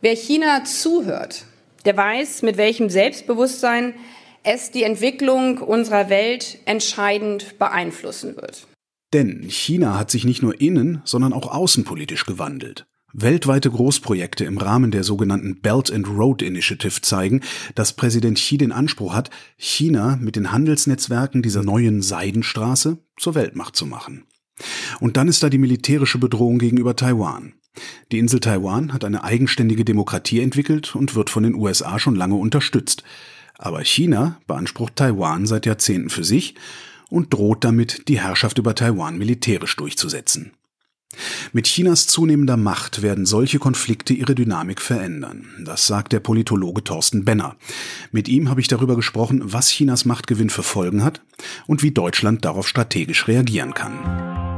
Wer 0.00 0.14
China 0.14 0.64
zuhört, 0.64 1.46
der 1.84 1.96
weiß, 1.96 2.42
mit 2.42 2.56
welchem 2.56 2.90
Selbstbewusstsein 2.90 3.94
es 4.42 4.70
die 4.70 4.82
Entwicklung 4.82 5.58
unserer 5.58 6.10
Welt 6.10 6.58
entscheidend 6.64 7.58
beeinflussen 7.58 8.36
wird. 8.36 8.66
Denn 9.12 9.44
China 9.48 9.98
hat 9.98 10.10
sich 10.10 10.24
nicht 10.24 10.42
nur 10.42 10.60
innen, 10.60 11.02
sondern 11.04 11.32
auch 11.32 11.52
außenpolitisch 11.52 12.26
gewandelt. 12.26 12.86
Weltweite 13.12 13.70
Großprojekte 13.70 14.44
im 14.44 14.58
Rahmen 14.58 14.92
der 14.92 15.02
sogenannten 15.02 15.60
Belt 15.60 15.92
and 15.92 16.08
Road 16.08 16.42
Initiative 16.42 17.00
zeigen, 17.00 17.40
dass 17.74 17.94
Präsident 17.94 18.38
Xi 18.38 18.56
den 18.56 18.70
Anspruch 18.70 19.14
hat, 19.14 19.30
China 19.56 20.16
mit 20.20 20.36
den 20.36 20.52
Handelsnetzwerken 20.52 21.42
dieser 21.42 21.64
neuen 21.64 22.02
Seidenstraße 22.02 22.98
zur 23.18 23.34
Weltmacht 23.34 23.74
zu 23.74 23.84
machen. 23.84 24.24
Und 25.00 25.16
dann 25.16 25.28
ist 25.28 25.42
da 25.42 25.48
die 25.48 25.58
militärische 25.58 26.18
Bedrohung 26.18 26.58
gegenüber 26.58 26.96
Taiwan. 26.96 27.54
Die 28.12 28.18
Insel 28.18 28.40
Taiwan 28.40 28.92
hat 28.92 29.04
eine 29.04 29.24
eigenständige 29.24 29.84
Demokratie 29.84 30.40
entwickelt 30.40 30.94
und 30.96 31.14
wird 31.14 31.30
von 31.30 31.42
den 31.42 31.54
USA 31.54 31.98
schon 31.98 32.16
lange 32.16 32.34
unterstützt. 32.34 33.04
Aber 33.58 33.82
China 33.84 34.40
beansprucht 34.46 34.96
Taiwan 34.96 35.46
seit 35.46 35.66
Jahrzehnten 35.66 36.10
für 36.10 36.24
sich 36.24 36.54
und 37.10 37.32
droht 37.32 37.64
damit, 37.64 38.08
die 38.08 38.20
Herrschaft 38.20 38.58
über 38.58 38.74
Taiwan 38.74 39.18
militärisch 39.18 39.76
durchzusetzen. 39.76 40.52
Mit 41.52 41.66
Chinas 41.66 42.06
zunehmender 42.06 42.56
Macht 42.56 43.02
werden 43.02 43.26
solche 43.26 43.58
Konflikte 43.58 44.14
ihre 44.14 44.36
Dynamik 44.36 44.80
verändern. 44.80 45.46
Das 45.64 45.86
sagt 45.86 46.12
der 46.12 46.20
Politologe 46.20 46.84
Thorsten 46.84 47.24
Benner. 47.24 47.56
Mit 48.12 48.28
ihm 48.28 48.48
habe 48.48 48.60
ich 48.60 48.68
darüber 48.68 48.94
gesprochen, 48.94 49.40
was 49.44 49.70
Chinas 49.70 50.04
Machtgewinn 50.04 50.50
für 50.50 50.62
Folgen 50.62 51.02
hat 51.02 51.20
und 51.66 51.82
wie 51.82 51.90
Deutschland 51.90 52.44
darauf 52.44 52.68
strategisch 52.68 53.26
reagieren 53.26 53.74
kann. 53.74 54.49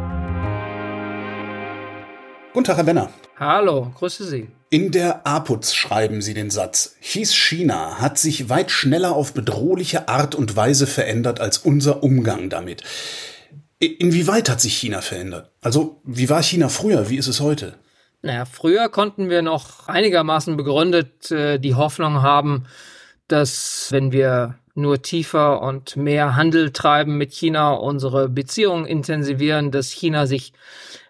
Guten 2.53 2.65
Tag, 2.65 2.77
Herr 2.77 2.85
Benner. 2.85 3.09
Hallo, 3.39 3.91
grüße 3.99 4.25
Sie. 4.25 4.49
In 4.69 4.91
der 4.91 5.27
APUZ 5.27 5.75
schreiben 5.75 6.21
Sie 6.21 6.35
den 6.35 6.51
Satz, 6.51 6.97
hieß 7.01 7.35
China 7.35 7.99
hat 7.99 8.19
sich 8.19 8.51
weit 8.51 8.71
schneller 8.71 9.17
auf 9.17 9.33
bedrohliche 9.33 10.07
Art 10.09 10.35
und 10.35 10.55
Weise 10.55 10.87
verändert 10.87 11.41
als 11.41 11.57
unser 11.57 12.03
Umgang 12.03 12.51
damit. 12.51 12.83
Inwieweit 13.79 14.51
hat 14.51 14.61
sich 14.61 14.77
China 14.77 15.01
verändert? 15.01 15.51
Also, 15.63 16.03
wie 16.05 16.29
war 16.29 16.43
China 16.43 16.69
früher? 16.69 17.09
Wie 17.09 17.17
ist 17.17 17.27
es 17.27 17.41
heute? 17.41 17.75
Naja, 18.21 18.45
früher 18.45 18.91
konnten 18.91 19.31
wir 19.31 19.41
noch 19.41 19.89
einigermaßen 19.89 20.55
begründet 20.59 21.31
äh, 21.31 21.59
die 21.59 21.75
Hoffnung 21.75 22.21
haben, 22.21 22.67
dass 23.29 23.89
wenn 23.91 24.13
wir 24.13 24.59
nur 24.75 25.03
tiefer 25.03 25.61
und 25.63 25.97
mehr 25.97 26.37
Handel 26.37 26.73
treiben 26.73 27.19
mit 27.19 27.33
China, 27.33 27.73
unsere 27.73 28.29
Beziehungen 28.29 28.87
intensivieren, 28.87 29.71
dass 29.71 29.91
China 29.91 30.27
sich 30.27 30.53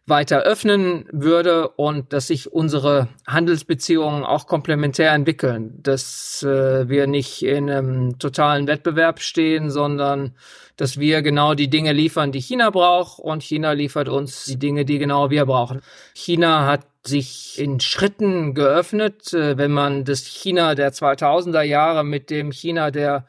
weiter 0.05 0.41
öffnen 0.41 1.07
würde 1.13 1.69
und 1.69 2.13
dass 2.13 2.27
sich 2.27 2.53
unsere 2.53 3.09
Handelsbeziehungen 3.27 4.25
auch 4.25 4.49
komplementär 4.49 5.13
entwickeln, 5.13 5.79
dass 5.81 6.43
äh, 6.43 6.89
wir 6.89 7.07
nicht 7.07 7.43
in 7.43 7.71
einem 7.71 8.19
totalen 8.19 8.67
Wettbewerb 8.67 9.21
stehen, 9.21 9.71
sondern 9.71 10.35
dass 10.77 10.99
wir 10.99 11.23
genau 11.23 11.55
die 11.55 11.71
Dinge 11.71 11.93
liefern, 11.93 12.33
die 12.33 12.41
China 12.41 12.71
braucht 12.71 13.21
und 13.21 13.45
China 13.45 13.73
liefert 13.73 14.09
uns 14.09 14.45
die 14.45 14.59
Dinge, 14.59 14.85
die 14.85 14.99
genau 14.99 15.31
wir 15.31 15.47
brauchen. 15.47 15.83
China 16.15 16.67
hat 16.67 16.85
sich 17.05 17.59
in 17.61 17.79
Schritten 17.79 18.55
geöffnet, 18.55 19.33
äh, 19.33 19.57
wenn 19.57 19.71
man 19.71 20.05
das 20.05 20.27
China 20.27 20.75
der 20.75 20.93
2000er 20.93 21.63
Jahre 21.63 22.03
mit 22.03 22.29
dem 22.29 22.51
China 22.51 22.91
der 22.91 23.27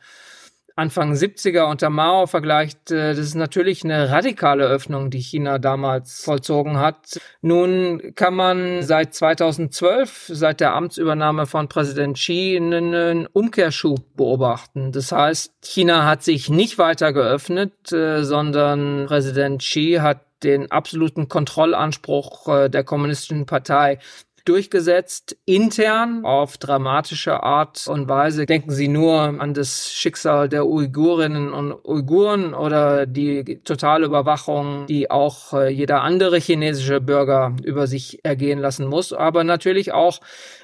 Anfang 0.76 1.14
70er 1.14 1.70
unter 1.70 1.90
Mao 1.90 2.26
vergleicht, 2.26 2.90
äh, 2.90 3.10
das 3.10 3.20
ist 3.20 3.36
natürlich 3.36 3.84
eine 3.84 4.10
radikale 4.10 4.66
Öffnung, 4.66 5.12
die 5.12 5.20
China 5.20 5.60
damals 5.60 6.24
vollzogen 6.24 6.78
hat. 6.78 7.20
Nun 7.42 8.14
kann 8.16 8.34
man 8.34 8.82
seit 8.82 9.14
2012, 9.14 10.32
seit 10.34 10.60
der 10.62 10.74
Amtsübernahme 10.74 11.46
von 11.46 11.68
Präsident 11.68 12.18
Xi, 12.18 12.58
einen 12.60 13.28
Umkehrschub 13.28 14.16
beobachten. 14.16 14.92
Das 14.92 15.12
heißt, 15.12 15.54
China 15.64 16.06
hat 16.06 16.24
sich 16.24 16.50
nicht 16.50 16.80
weiter 16.80 17.14
geöffnet, 17.14 17.92
äh, 17.92 18.24
sondern 18.24 19.06
Präsident 19.06 19.62
Xi 19.62 20.00
hat 20.02 20.22
den 20.44 20.72
absoluten 20.72 21.28
Kontrollanspruch 21.28 22.48
äh, 22.48 22.70
der 22.70 22.84
kommunistischen 22.84 23.46
Partei 23.46 24.00
durchgesetzt, 24.46 25.38
intern 25.46 26.26
auf 26.26 26.58
dramatische 26.58 27.44
Art 27.44 27.88
und 27.88 28.10
Weise. 28.10 28.46
Denken 28.46 28.72
Sie 28.72 28.88
nur 28.88 29.20
an 29.20 29.54
das 29.54 29.92
Schicksal 29.92 30.50
der 30.50 30.66
Uigurinnen 30.66 31.54
und 31.54 31.74
Uiguren 31.86 32.54
oder 32.54 33.06
die 33.06 33.62
totale 33.64 34.06
Überwachung, 34.06 34.86
die 34.88 35.10
auch 35.10 35.54
äh, 35.54 35.70
jeder 35.70 36.02
andere 36.02 36.38
chinesische 36.38 37.00
Bürger 37.00 37.56
über 37.64 37.88
sich 37.88 38.24
ergehen 38.24 38.60
lassen 38.60 38.88
muss, 38.88 39.14
aber 39.14 39.44
natürlich 39.44 39.94
auch 39.94 40.20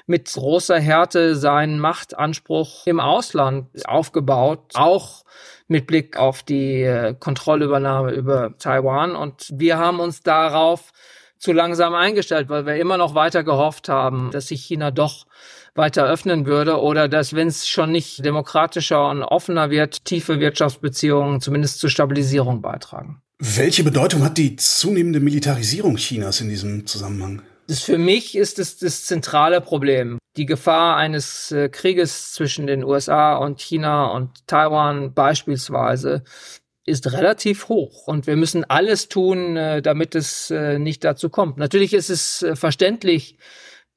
mit 0.06 0.32
großer 0.32 0.78
Härte 0.78 1.36
seinen 1.36 1.78
Machtanspruch 1.78 2.86
im 2.86 3.00
Ausland 3.00 3.68
aufgebaut, 3.86 4.60
auch 4.74 5.24
mit 5.68 5.86
Blick 5.86 6.16
auf 6.18 6.42
die 6.42 6.82
äh, 6.82 7.14
Kontrollübernahme 7.18 8.12
über 8.12 8.54
Taiwan. 8.58 9.14
Und 9.14 9.48
wir 9.52 9.78
haben 9.78 10.00
uns 10.00 10.20
darauf 10.20 10.90
zu 11.40 11.52
langsam 11.52 11.94
eingestellt, 11.94 12.48
weil 12.48 12.66
wir 12.66 12.76
immer 12.76 12.98
noch 12.98 13.14
weiter 13.14 13.42
gehofft 13.42 13.88
haben, 13.88 14.30
dass 14.30 14.48
sich 14.48 14.62
China 14.62 14.90
doch 14.90 15.26
weiter 15.74 16.06
öffnen 16.06 16.46
würde 16.46 16.80
oder 16.80 17.08
dass, 17.08 17.34
wenn 17.34 17.48
es 17.48 17.66
schon 17.66 17.90
nicht 17.90 18.24
demokratischer 18.24 19.08
und 19.08 19.22
offener 19.22 19.70
wird, 19.70 20.04
tiefe 20.04 20.38
Wirtschaftsbeziehungen 20.38 21.40
zumindest 21.40 21.80
zur 21.80 21.90
Stabilisierung 21.90 22.60
beitragen. 22.60 23.22
Welche 23.38 23.82
Bedeutung 23.82 24.22
hat 24.22 24.36
die 24.36 24.56
zunehmende 24.56 25.20
Militarisierung 25.20 25.96
Chinas 25.96 26.42
in 26.42 26.50
diesem 26.50 26.86
Zusammenhang? 26.86 27.42
Das 27.68 27.80
für 27.80 27.98
mich 27.98 28.36
ist 28.36 28.58
es 28.58 28.78
das 28.78 29.04
zentrale 29.06 29.60
Problem. 29.60 30.18
Die 30.36 30.44
Gefahr 30.44 30.96
eines 30.96 31.52
äh, 31.52 31.68
Krieges 31.68 32.32
zwischen 32.32 32.66
den 32.66 32.84
USA 32.84 33.36
und 33.36 33.60
China 33.60 34.08
und 34.08 34.46
Taiwan 34.46 35.14
beispielsweise 35.14 36.22
ist 36.90 37.12
relativ 37.12 37.68
hoch 37.68 38.06
und 38.06 38.26
wir 38.26 38.36
müssen 38.36 38.64
alles 38.64 39.08
tun, 39.08 39.56
äh, 39.56 39.80
damit 39.80 40.14
es 40.14 40.50
äh, 40.50 40.78
nicht 40.78 41.04
dazu 41.04 41.30
kommt. 41.30 41.56
Natürlich 41.56 41.94
ist 41.94 42.10
es 42.10 42.42
äh, 42.42 42.56
verständlich, 42.56 43.36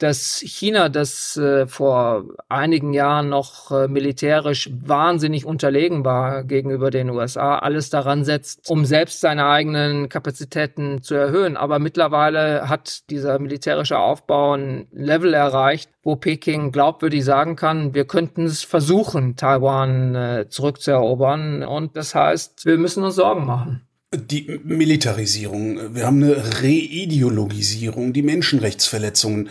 dass 0.03 0.43
China, 0.45 0.89
das 0.89 1.37
äh, 1.37 1.65
vor 1.65 2.25
einigen 2.49 2.91
Jahren 2.91 3.29
noch 3.29 3.71
äh, 3.71 3.87
militärisch 3.87 4.69
wahnsinnig 4.73 5.45
unterlegen 5.45 6.03
war 6.03 6.43
gegenüber 6.43 6.91
den 6.91 7.09
USA, 7.09 7.57
alles 7.59 7.89
daran 7.89 8.25
setzt, 8.25 8.69
um 8.69 8.83
selbst 8.83 9.21
seine 9.21 9.45
eigenen 9.45 10.09
Kapazitäten 10.09 11.01
zu 11.01 11.15
erhöhen. 11.15 11.55
Aber 11.55 11.79
mittlerweile 11.79 12.67
hat 12.67 13.09
dieser 13.09 13.39
militärische 13.39 13.97
Aufbau 13.97 14.57
ein 14.57 14.87
Level 14.91 15.33
erreicht, 15.33 15.89
wo 16.03 16.17
Peking 16.17 16.73
glaubwürdig 16.73 17.23
sagen 17.23 17.55
kann, 17.55 17.93
wir 17.93 18.03
könnten 18.03 18.43
es 18.43 18.61
versuchen, 18.61 19.37
Taiwan 19.37 20.15
äh, 20.15 20.49
zurückzuerobern. 20.49 21.63
Und 21.63 21.95
das 21.95 22.13
heißt, 22.13 22.65
wir 22.65 22.77
müssen 22.77 23.05
uns 23.05 23.15
Sorgen 23.15 23.45
machen. 23.45 23.87
Die 24.15 24.59
Militarisierung, 24.63 25.95
wir 25.95 26.05
haben 26.05 26.23
eine 26.23 26.61
Reideologisierung, 26.61 28.13
die 28.13 28.21
Menschenrechtsverletzungen. 28.21 29.49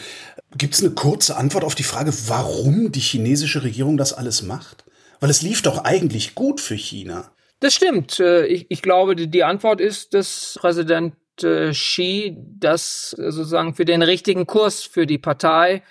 Gibt 0.56 0.74
es 0.74 0.82
eine 0.82 0.92
kurze 0.92 1.36
Antwort 1.36 1.64
auf 1.64 1.74
die 1.74 1.82
Frage, 1.82 2.12
warum 2.28 2.92
die 2.92 3.00
chinesische 3.00 3.64
Regierung 3.64 3.96
das 3.96 4.12
alles 4.12 4.42
macht? 4.42 4.84
Weil 5.18 5.30
es 5.30 5.42
lief 5.42 5.62
doch 5.62 5.84
eigentlich 5.84 6.36
gut 6.36 6.60
für 6.60 6.76
China. 6.76 7.32
Das 7.58 7.74
stimmt. 7.74 8.20
Äh, 8.20 8.46
ich, 8.46 8.66
ich 8.68 8.82
glaube, 8.82 9.16
die 9.16 9.44
Antwort 9.44 9.80
ist, 9.80 10.14
dass 10.14 10.58
Präsident 10.60 11.14
äh, 11.42 11.70
Xi 11.70 12.36
das 12.36 13.10
sozusagen 13.10 13.74
für 13.74 13.84
den 13.84 14.02
richtigen 14.02 14.46
Kurs 14.46 14.82
für 14.82 15.06
die 15.06 15.18
Partei 15.18 15.82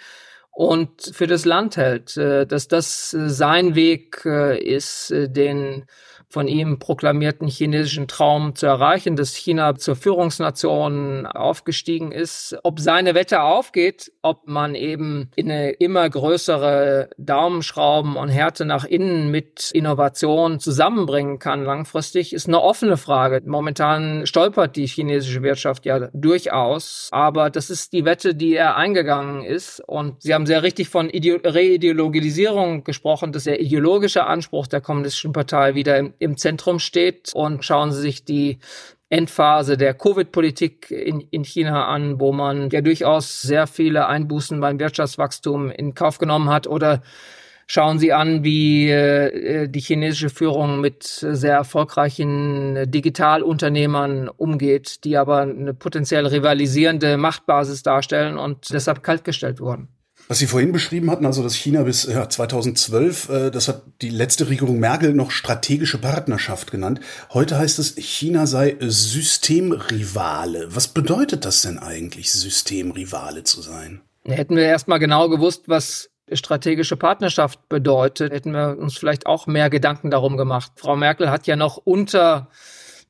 und 0.51 1.11
für 1.13 1.27
das 1.27 1.45
Land 1.45 1.77
hält, 1.77 2.15
äh, 2.17 2.45
dass 2.45 2.67
das 2.67 3.09
sein 3.09 3.75
Weg 3.75 4.25
ist, 4.25 5.11
den 5.11 5.85
von 6.31 6.47
ihm 6.47 6.79
proklamierten 6.79 7.47
chinesischen 7.47 8.07
Traum 8.07 8.55
zu 8.55 8.65
erreichen, 8.65 9.15
dass 9.15 9.35
China 9.35 9.75
zur 9.75 9.95
Führungsnation 9.95 11.25
aufgestiegen 11.25 12.11
ist. 12.11 12.57
Ob 12.63 12.79
seine 12.79 13.13
Wette 13.15 13.41
aufgeht, 13.41 14.11
ob 14.21 14.47
man 14.47 14.75
eben 14.75 15.29
in 15.35 15.51
eine 15.51 15.71
immer 15.71 16.09
größere 16.09 17.09
Daumenschrauben 17.17 18.15
und 18.15 18.29
Härte 18.29 18.65
nach 18.65 18.85
innen 18.85 19.29
mit 19.29 19.71
Innovation 19.73 20.59
zusammenbringen 20.59 21.39
kann 21.39 21.63
langfristig, 21.65 22.33
ist 22.33 22.47
eine 22.47 22.61
offene 22.61 22.97
Frage. 22.97 23.41
Momentan 23.45 24.25
stolpert 24.25 24.75
die 24.75 24.87
chinesische 24.87 25.43
Wirtschaft 25.43 25.85
ja 25.85 26.09
durchaus, 26.13 27.09
aber 27.11 27.49
das 27.49 27.69
ist 27.69 27.91
die 27.93 28.05
Wette, 28.05 28.35
die 28.35 28.55
er 28.55 28.77
eingegangen 28.77 29.43
ist. 29.43 29.81
Und 29.85 30.21
Sie 30.21 30.33
haben 30.33 30.45
sehr 30.45 30.63
richtig 30.63 30.89
von 30.89 31.09
Reideologisierung 31.11 32.83
gesprochen, 32.83 33.31
dass 33.31 33.43
der 33.43 33.59
ideologische 33.59 34.25
Anspruch 34.25 34.67
der 34.67 34.81
Kommunistischen 34.81 35.33
Partei 35.33 35.75
wieder 35.75 36.11
im 36.21 36.37
Zentrum 36.37 36.79
steht. 36.79 37.31
Und 37.33 37.65
schauen 37.65 37.91
Sie 37.91 38.01
sich 38.01 38.23
die 38.23 38.59
Endphase 39.09 39.75
der 39.75 39.93
Covid-Politik 39.93 40.89
in, 40.89 41.19
in 41.19 41.43
China 41.43 41.87
an, 41.87 42.19
wo 42.19 42.31
man 42.31 42.69
ja 42.69 42.81
durchaus 42.81 43.41
sehr 43.41 43.67
viele 43.67 44.07
Einbußen 44.07 44.61
beim 44.61 44.79
Wirtschaftswachstum 44.79 45.69
in 45.69 45.95
Kauf 45.95 46.17
genommen 46.17 46.49
hat. 46.49 46.65
Oder 46.67 47.01
schauen 47.67 47.99
Sie 47.99 48.13
an, 48.13 48.43
wie 48.43 48.89
äh, 48.89 49.67
die 49.67 49.81
chinesische 49.81 50.29
Führung 50.29 50.79
mit 50.79 51.03
sehr 51.03 51.55
erfolgreichen 51.55 52.89
Digitalunternehmern 52.89 54.29
umgeht, 54.29 55.03
die 55.03 55.17
aber 55.17 55.41
eine 55.41 55.73
potenziell 55.73 56.25
rivalisierende 56.27 57.17
Machtbasis 57.17 57.83
darstellen 57.83 58.37
und 58.37 58.71
deshalb 58.71 59.03
kaltgestellt 59.03 59.59
wurden. 59.59 59.89
Was 60.31 60.39
Sie 60.39 60.47
vorhin 60.47 60.71
beschrieben 60.71 61.11
hatten, 61.11 61.25
also 61.25 61.43
dass 61.43 61.55
China 61.55 61.83
bis 61.83 62.05
ja, 62.05 62.29
2012, 62.29 63.27
äh, 63.27 63.51
das 63.51 63.67
hat 63.67 63.81
die 64.01 64.07
letzte 64.07 64.47
Regierung 64.47 64.79
Merkel 64.79 65.13
noch 65.13 65.29
strategische 65.29 65.97
Partnerschaft 65.97 66.71
genannt. 66.71 67.01
Heute 67.33 67.57
heißt 67.57 67.79
es, 67.79 67.95
China 67.97 68.47
sei 68.47 68.77
Systemrivale. 68.79 70.73
Was 70.73 70.87
bedeutet 70.87 71.43
das 71.43 71.63
denn 71.63 71.79
eigentlich, 71.79 72.31
Systemrivale 72.31 73.43
zu 73.43 73.61
sein? 73.61 73.99
Hätten 74.23 74.55
wir 74.55 74.63
erst 74.63 74.87
mal 74.87 74.99
genau 74.99 75.27
gewusst, 75.27 75.63
was 75.67 76.09
strategische 76.31 76.95
Partnerschaft 76.95 77.67
bedeutet, 77.67 78.31
hätten 78.31 78.53
wir 78.53 78.77
uns 78.79 78.97
vielleicht 78.97 79.25
auch 79.25 79.47
mehr 79.47 79.69
Gedanken 79.69 80.11
darum 80.11 80.37
gemacht. 80.37 80.71
Frau 80.77 80.95
Merkel 80.95 81.29
hat 81.29 81.45
ja 81.45 81.57
noch 81.57 81.75
unter 81.75 82.47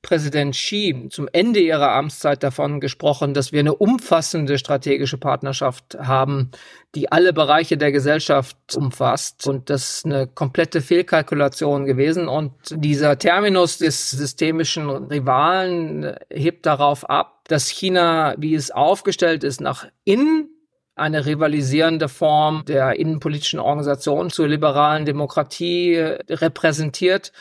Präsident 0.01 0.55
Xi 0.55 1.07
zum 1.11 1.29
Ende 1.31 1.59
ihrer 1.59 1.91
Amtszeit 1.91 2.41
davon 2.41 2.79
gesprochen, 2.79 3.33
dass 3.33 3.51
wir 3.51 3.59
eine 3.59 3.75
umfassende 3.75 4.57
strategische 4.57 5.17
Partnerschaft 5.17 5.97
haben, 5.99 6.51
die 6.95 7.11
alle 7.11 7.33
Bereiche 7.33 7.77
der 7.77 7.91
Gesellschaft 7.91 8.57
umfasst. 8.75 9.47
Und 9.47 9.69
das 9.69 9.97
ist 9.97 10.05
eine 10.05 10.27
komplette 10.27 10.81
Fehlkalkulation 10.81 11.85
gewesen. 11.85 12.27
Und 12.27 12.53
dieser 12.71 13.17
Terminus 13.19 13.77
des 13.77 14.09
systemischen 14.09 14.89
Rivalen 14.89 16.15
hebt 16.31 16.65
darauf 16.65 17.07
ab, 17.07 17.41
dass 17.47 17.69
China, 17.69 18.33
wie 18.37 18.55
es 18.55 18.71
aufgestellt 18.71 19.43
ist, 19.43 19.61
nach 19.61 19.87
innen 20.03 20.49
eine 20.95 21.25
rivalisierende 21.25 22.09
Form 22.09 22.63
der 22.65 22.99
innenpolitischen 22.99 23.59
Organisation 23.59 24.29
zur 24.29 24.47
liberalen 24.47 25.05
Demokratie 25.05 25.95
repräsentiert 26.29 27.31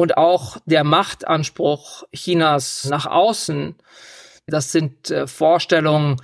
und 0.00 0.16
auch 0.16 0.56
der 0.64 0.82
Machtanspruch 0.82 2.04
Chinas 2.14 2.86
nach 2.88 3.04
außen. 3.04 3.74
Das 4.46 4.72
sind 4.72 5.10
äh, 5.10 5.26
Vorstellungen, 5.26 6.16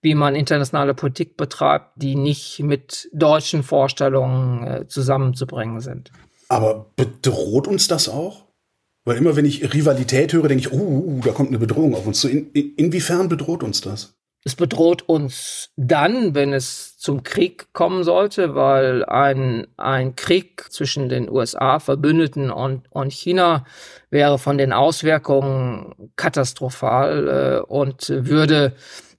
wie 0.00 0.14
man 0.14 0.36
internationale 0.36 0.94
Politik 0.94 1.36
betreibt, 1.36 1.90
die 1.96 2.14
nicht 2.14 2.60
mit 2.60 3.08
deutschen 3.12 3.64
Vorstellungen 3.64 4.64
äh, 4.64 4.86
zusammenzubringen 4.86 5.80
sind. 5.80 6.12
Aber 6.48 6.92
bedroht 6.94 7.66
uns 7.66 7.88
das 7.88 8.08
auch? 8.08 8.44
Weil 9.04 9.16
immer 9.16 9.34
wenn 9.34 9.46
ich 9.46 9.74
Rivalität 9.74 10.32
höre, 10.32 10.46
denke 10.46 10.68
ich, 10.68 10.72
oh, 10.72 10.76
uh, 10.76 11.20
da 11.24 11.32
kommt 11.32 11.48
eine 11.48 11.58
Bedrohung 11.58 11.96
auf 11.96 12.06
uns 12.06 12.20
zu. 12.20 12.28
In, 12.28 12.52
in, 12.52 12.76
inwiefern 12.76 13.28
bedroht 13.28 13.64
uns 13.64 13.80
das? 13.80 14.16
Es 14.44 14.54
bedroht 14.54 15.02
uns 15.02 15.70
dann, 15.76 16.34
wenn 16.34 16.52
es 16.52 16.96
zum 16.96 17.22
Krieg 17.22 17.72
kommen 17.72 18.04
sollte, 18.04 18.54
weil 18.54 19.04
ein, 19.04 19.66
ein 19.76 20.16
Krieg 20.16 20.66
zwischen 20.70 21.08
den 21.08 21.28
USA, 21.28 21.80
Verbündeten 21.80 22.50
und, 22.50 22.86
und 22.90 23.12
China 23.12 23.64
wäre 24.10 24.38
von 24.38 24.56
den 24.56 24.72
Auswirkungen 24.72 26.10
katastrophal 26.16 27.28
äh, 27.28 27.72
und 27.72 28.08
würde 28.08 28.74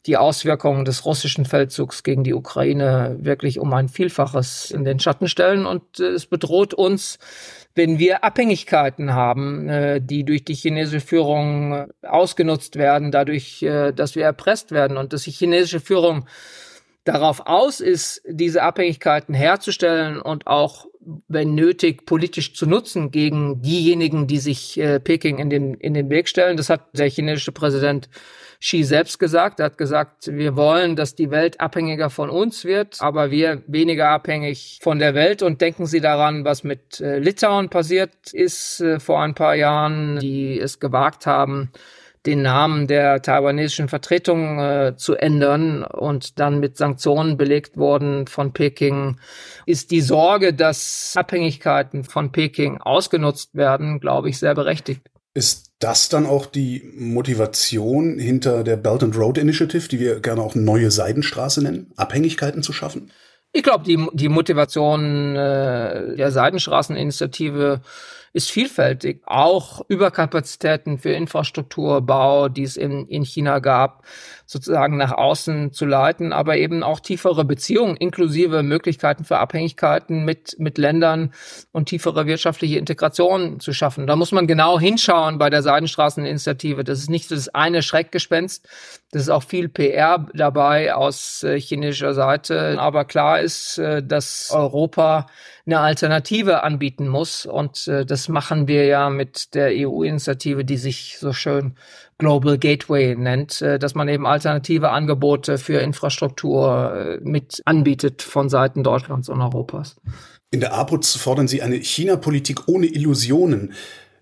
die 0.06 0.18
Auswirkungen 0.18 0.86
des 0.86 1.06
russischen 1.06 1.46
Feldzugs 1.46 2.04
gegen 2.04 2.24
die 2.24 2.34
Ukraine 2.34 3.18
wirklich 3.20 3.60
um 3.60 3.74
ein 3.74 3.90
Vielfaches 3.90 4.72
in 4.72 4.86
den 4.86 5.00
Schatten 5.00 5.28
stellen. 5.28 5.66
Und 5.66 6.00
äh, 6.00 6.08
es 6.08 6.26
bedroht 6.26 6.74
uns 6.74 7.20
wenn 7.76 8.00
wir 8.00 8.24
Abhängigkeiten 8.24 9.14
haben, 9.14 9.70
äh, 9.70 10.02
die 10.02 10.24
durch 10.24 10.44
die 10.44 10.54
chinesische 10.54 11.00
Führung 11.00 11.74
äh, 11.74 11.88
ausgenutzt 12.06 12.76
werden, 12.76 13.12
dadurch, 13.12 13.62
äh, 13.64 13.92
dass 13.92 14.16
wir 14.16 14.24
erpresst 14.24 14.72
werden 14.72 14.98
und 14.98 15.14
dass 15.14 15.24
die 15.24 15.32
chinesische 15.32 15.80
Führung 15.80 16.26
darauf 17.04 17.48
aus 17.48 17.80
ist, 17.80 18.22
diese 18.28 18.64
Abhängigkeiten 18.64 19.34
herzustellen 19.34 20.22
und 20.22 20.48
auch, 20.48 20.88
wenn 21.28 21.56
nötig, 21.56 22.06
politisch 22.06 22.54
zu 22.54 22.66
nutzen 22.66 23.10
gegen 23.12 23.62
diejenigen, 23.62 24.28
die 24.28 24.38
sich 24.38 24.80
Peking 25.04 25.40
in 25.40 25.50
den, 25.50 25.74
in 25.76 25.94
den 25.96 26.10
Weg 26.10 26.28
stellen. 26.28 26.58
Das 26.58 26.70
hat 26.70 26.82
der 26.94 27.10
chinesische 27.10 27.54
Präsident 27.54 28.10
Xi 28.62 28.84
selbst 28.84 29.20
gesagt. 29.20 29.60
Er 29.60 29.68
hat 29.68 29.78
gesagt, 29.78 30.28
wir 30.28 30.56
wollen, 30.56 30.96
dass 30.96 31.16
die 31.16 31.32
Welt 31.32 31.62
abhängiger 31.62 32.10
von 32.10 32.30
uns 32.30 32.66
wird, 32.66 32.98
aber 33.00 33.32
wir 33.32 33.64
weniger 33.68 34.10
abhängig 34.10 34.80
von 34.82 35.00
der 35.00 35.14
Welt. 35.14 35.42
Und 35.42 35.62
denken 35.62 35.86
Sie 35.86 36.02
daran, 36.02 36.44
was 36.44 36.64
mit 36.64 37.00
äh, 37.00 37.20
Litauen 37.20 37.70
passiert 37.70 38.34
ist 38.34 38.82
äh, 38.82 39.00
vor 39.00 39.22
ein 39.22 39.34
paar 39.34 39.56
Jahren, 39.56 40.20
die 40.20 40.60
es 40.60 40.80
gewagt 40.80 41.26
haben, 41.26 41.72
den 42.26 42.42
Namen 42.42 42.88
der 42.88 43.22
taiwanesischen 43.22 43.88
Vertretung 43.88 44.60
äh, 44.60 44.94
zu 44.98 45.16
ändern 45.16 45.84
und 45.86 46.38
dann 46.40 46.60
mit 46.60 46.76
Sanktionen 46.76 47.38
belegt 47.38 47.78
worden 47.78 48.28
von 48.28 48.52
Peking, 48.52 49.20
ist 49.66 49.90
die 49.92 50.02
Sorge, 50.02 50.54
dass 50.54 51.14
Abhängigkeiten 51.16 52.04
von 52.04 52.34
Peking 52.34 52.82
ausgenutzt 52.82 53.56
werden, 53.56 54.02
glaube 54.02 54.30
ich, 54.30 54.38
sehr 54.38 54.54
berechtigt. 54.54 55.02
Ist 55.40 55.72
das 55.80 56.10
dann 56.10 56.26
auch 56.26 56.48
die 56.48 56.84
Motivation 56.98 58.20
hinter 58.20 58.66
der 58.66 58.76
Belt 58.76 59.04
and 59.04 59.16
Road 59.16 59.38
Initiative, 59.38 59.88
die 59.88 59.98
wir 59.98 60.20
gerne 60.20 60.42
auch 60.42 60.54
neue 60.54 60.92
Seidenstraße 60.92 61.64
nennen, 61.64 61.94
Abhängigkeiten 61.96 62.62
zu 62.62 62.74
schaffen? 62.74 63.10
Ich 63.54 63.64
glaube, 63.64 63.86
die, 63.86 64.06
die 64.12 64.28
Motivation 64.28 65.38
äh, 65.38 66.18
der 66.18 66.32
Seidenstraßeninitiative 66.32 67.80
ist 68.34 68.52
vielfältig. 68.52 69.22
Auch 69.26 69.82
Überkapazitäten 69.88 70.98
für 70.98 71.12
Infrastrukturbau, 71.12 72.50
die 72.50 72.64
es 72.64 72.76
in, 72.76 73.08
in 73.08 73.24
China 73.24 73.60
gab, 73.60 74.04
sozusagen 74.52 74.98
nach 74.98 75.12
außen 75.12 75.74
zu 75.74 75.86
leiten, 75.86 76.34
aber 76.34 76.58
eben 76.58 76.82
auch 76.82 77.00
tiefere 77.00 77.46
Beziehungen 77.46 77.96
inklusive 77.96 78.64
Möglichkeiten 78.64 79.24
für 79.24 79.38
Abhängigkeiten 79.38 80.26
mit, 80.26 80.56
mit 80.58 80.80
Ländern 80.80 81.34
und 81.72 81.88
tiefere 81.88 82.26
wirtschaftliche 82.26 82.80
Integration 82.80 83.60
zu 83.60 83.74
schaffen. 83.74 84.08
Da 84.08 84.16
muss 84.16 84.32
man 84.32 84.48
genau 84.48 84.80
hinschauen 84.80 85.38
bei 85.38 85.52
der 85.52 85.62
Seidenstraßeninitiative. 85.62 86.84
Das 86.84 86.98
ist 86.98 87.12
nicht 87.12 87.30
so 87.30 87.36
das 87.36 87.50
eine 87.50 87.84
Schreckgespenst. 87.84 88.68
Das 89.12 89.22
ist 89.22 89.30
auch 89.30 89.44
viel 89.44 89.70
PR 89.70 90.26
dabei 90.34 90.96
aus 90.96 91.44
äh, 91.44 91.60
chinesischer 91.60 92.16
Seite. 92.16 92.80
Aber 92.80 93.06
klar 93.06 93.42
ist, 93.42 93.78
äh, 93.78 94.02
dass 94.02 94.50
Europa 94.52 95.28
eine 95.68 95.80
Alternative 95.80 96.64
anbieten 96.64 97.08
muss. 97.08 97.46
Und 97.46 97.88
äh, 97.88 98.04
das 98.04 98.30
machen 98.30 98.68
wir 98.68 98.86
ja 98.86 99.12
mit 99.12 99.54
der 99.54 99.70
EU-Initiative, 99.74 100.66
die 100.66 100.78
sich 100.78 101.18
so 101.20 101.34
schön 101.34 101.76
Global 102.20 102.58
Gateway 102.58 103.16
nennt, 103.16 103.62
äh, 103.62 103.80
dass 103.80 103.96
man 103.96 104.08
eben 104.08 104.28
alternative 104.28 104.90
Angebote 104.92 105.58
für 105.58 105.80
Infrastruktur 105.80 106.94
äh, 106.94 107.20
mit 107.24 107.62
anbietet 107.66 108.22
von 108.22 108.50
Seiten 108.50 108.84
Deutschlands 108.84 109.30
und 109.30 109.42
Europas. 109.42 109.96
In 110.52 110.60
der 110.60 110.74
APUZ 110.74 111.16
fordern 111.16 111.48
Sie 111.48 111.62
eine 111.62 111.78
China-Politik 111.78 112.68
ohne 112.68 112.88
Illusionen. 112.88 113.74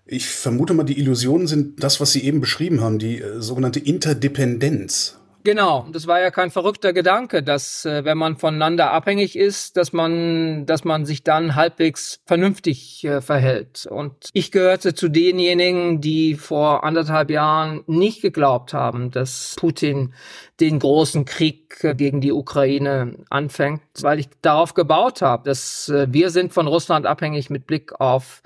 Ich 0.06 0.26
vermute 0.28 0.74
mal, 0.74 0.84
die 0.84 0.98
Illusionen 0.98 1.46
sind 1.46 1.82
das, 1.82 2.00
was 2.00 2.12
Sie 2.12 2.24
eben 2.24 2.40
beschrieben 2.40 2.80
haben, 2.80 2.98
die 2.98 3.20
äh, 3.20 3.40
sogenannte 3.40 3.80
Interdependenz. 3.80 5.18
Genau, 5.44 5.86
das 5.92 6.06
war 6.06 6.20
ja 6.20 6.30
kein 6.30 6.50
verrückter 6.50 6.92
Gedanke, 6.92 7.42
dass 7.42 7.84
äh, 7.84 8.04
wenn 8.04 8.18
man 8.18 8.36
voneinander 8.36 8.90
abhängig 8.90 9.36
ist, 9.36 9.76
dass 9.76 9.92
man, 9.92 10.66
dass 10.66 10.84
man 10.84 11.06
sich 11.06 11.22
dann 11.22 11.54
halbwegs 11.54 12.20
vernünftig 12.26 13.04
äh, 13.04 13.20
verhält. 13.20 13.86
Und 13.86 14.30
ich 14.32 14.50
gehörte 14.50 14.94
zu 14.94 15.08
denjenigen, 15.08 16.00
die 16.00 16.34
vor 16.34 16.84
anderthalb 16.84 17.30
Jahren 17.30 17.82
nicht 17.86 18.20
geglaubt 18.20 18.74
haben, 18.74 19.10
dass 19.10 19.54
Putin 19.58 20.12
den 20.60 20.80
großen 20.80 21.24
Krieg 21.24 21.82
äh, 21.84 21.94
gegen 21.94 22.20
die 22.20 22.32
Ukraine 22.32 23.14
anfängt, 23.30 23.82
weil 24.00 24.18
ich 24.18 24.28
darauf 24.42 24.74
gebaut 24.74 25.22
habe, 25.22 25.44
dass 25.48 25.88
äh, 25.88 26.08
wir 26.10 26.30
sind 26.30 26.52
von 26.52 26.66
Russland 26.66 27.06
abhängig 27.06 27.48
mit 27.48 27.66
Blick 27.66 28.00
auf 28.00 28.42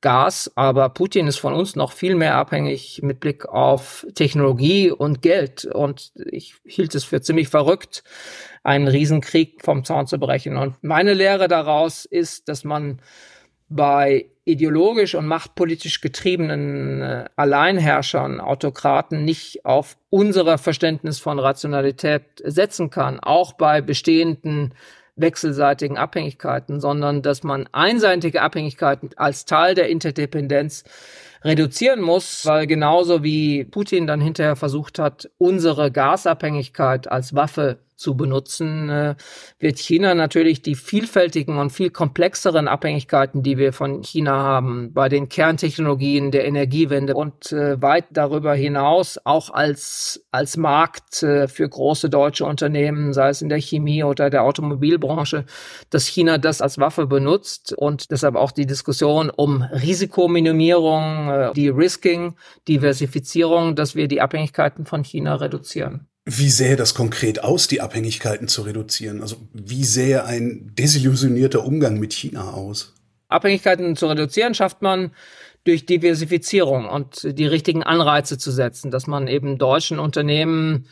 Gas, 0.00 0.52
aber 0.54 0.90
Putin 0.90 1.26
ist 1.26 1.38
von 1.38 1.54
uns 1.54 1.74
noch 1.74 1.92
viel 1.92 2.14
mehr 2.14 2.34
abhängig 2.34 3.00
mit 3.02 3.18
Blick 3.20 3.46
auf 3.46 4.06
Technologie 4.14 4.90
und 4.90 5.22
Geld. 5.22 5.64
Und 5.64 6.12
ich 6.30 6.54
hielt 6.64 6.94
es 6.94 7.04
für 7.04 7.22
ziemlich 7.22 7.48
verrückt, 7.48 8.04
einen 8.62 8.88
Riesenkrieg 8.88 9.64
vom 9.64 9.84
Zaun 9.84 10.06
zu 10.06 10.18
brechen. 10.18 10.56
Und 10.56 10.76
meine 10.82 11.14
Lehre 11.14 11.48
daraus 11.48 12.04
ist, 12.04 12.48
dass 12.48 12.62
man 12.62 13.00
bei 13.68 14.26
ideologisch 14.44 15.14
und 15.16 15.26
machtpolitisch 15.26 16.00
getriebenen 16.00 17.02
äh, 17.02 17.24
Alleinherrschern, 17.34 18.40
Autokraten 18.40 19.24
nicht 19.24 19.64
auf 19.64 19.96
unser 20.08 20.56
Verständnis 20.56 21.18
von 21.18 21.40
Rationalität 21.40 22.22
setzen 22.44 22.90
kann, 22.90 23.18
auch 23.18 23.54
bei 23.54 23.80
bestehenden 23.80 24.74
wechselseitigen 25.16 25.96
Abhängigkeiten, 25.96 26.80
sondern 26.80 27.22
dass 27.22 27.42
man 27.42 27.68
einseitige 27.72 28.42
Abhängigkeiten 28.42 29.10
als 29.16 29.44
Teil 29.46 29.74
der 29.74 29.88
Interdependenz 29.88 30.84
reduzieren 31.42 32.00
muss, 32.00 32.44
weil 32.44 32.66
genauso 32.66 33.22
wie 33.22 33.64
Putin 33.64 34.06
dann 34.06 34.20
hinterher 34.20 34.56
versucht 34.56 34.98
hat, 34.98 35.30
unsere 35.38 35.90
Gasabhängigkeit 35.90 37.10
als 37.10 37.34
Waffe 37.34 37.78
zu 37.96 38.16
benutzen, 38.16 38.88
äh, 38.90 39.14
wird 39.58 39.78
China 39.78 40.14
natürlich 40.14 40.62
die 40.62 40.74
vielfältigen 40.74 41.58
und 41.58 41.70
viel 41.70 41.90
komplexeren 41.90 42.68
Abhängigkeiten, 42.68 43.42
die 43.42 43.58
wir 43.58 43.72
von 43.72 44.02
China 44.02 44.32
haben, 44.32 44.92
bei 44.92 45.08
den 45.08 45.28
Kerntechnologien 45.28 46.30
der 46.30 46.44
Energiewende 46.44 47.14
und 47.14 47.52
äh, 47.52 47.80
weit 47.80 48.06
darüber 48.10 48.54
hinaus 48.54 49.18
auch 49.24 49.50
als, 49.50 50.26
als 50.30 50.56
Markt 50.56 51.22
äh, 51.22 51.48
für 51.48 51.68
große 51.68 52.10
deutsche 52.10 52.44
Unternehmen, 52.44 53.12
sei 53.12 53.30
es 53.30 53.42
in 53.42 53.48
der 53.48 53.60
Chemie 53.60 54.04
oder 54.04 54.30
der 54.30 54.42
Automobilbranche, 54.44 55.46
dass 55.90 56.06
China 56.06 56.38
das 56.38 56.60
als 56.60 56.78
Waffe 56.78 57.06
benutzt 57.06 57.72
und 57.72 58.10
deshalb 58.10 58.36
auch 58.36 58.52
die 58.52 58.66
Diskussion 58.66 59.30
um 59.30 59.62
Risikominimierung, 59.62 61.52
die 61.54 61.68
Risking, 61.68 62.36
Diversifizierung, 62.68 63.74
dass 63.74 63.94
wir 63.94 64.08
die 64.08 64.20
Abhängigkeiten 64.20 64.84
von 64.86 65.02
China 65.04 65.36
reduzieren. 65.36 66.08
Wie 66.28 66.50
sähe 66.50 66.74
das 66.74 66.94
konkret 66.94 67.44
aus, 67.44 67.68
die 67.68 67.80
Abhängigkeiten 67.80 68.48
zu 68.48 68.62
reduzieren? 68.62 69.22
Also 69.22 69.36
wie 69.52 69.84
sähe 69.84 70.24
ein 70.24 70.72
desillusionierter 70.74 71.64
Umgang 71.64 72.00
mit 72.00 72.12
China 72.12 72.50
aus? 72.50 72.92
Abhängigkeiten 73.28 73.94
zu 73.94 74.08
reduzieren 74.08 74.52
schafft 74.52 74.82
man 74.82 75.12
durch 75.62 75.86
Diversifizierung 75.86 76.88
und 76.88 77.20
die 77.22 77.46
richtigen 77.46 77.84
Anreize 77.84 78.38
zu 78.38 78.50
setzen, 78.50 78.90
dass 78.90 79.06
man 79.06 79.28
eben 79.28 79.56
deutschen 79.56 80.00
Unternehmen, 80.00 80.88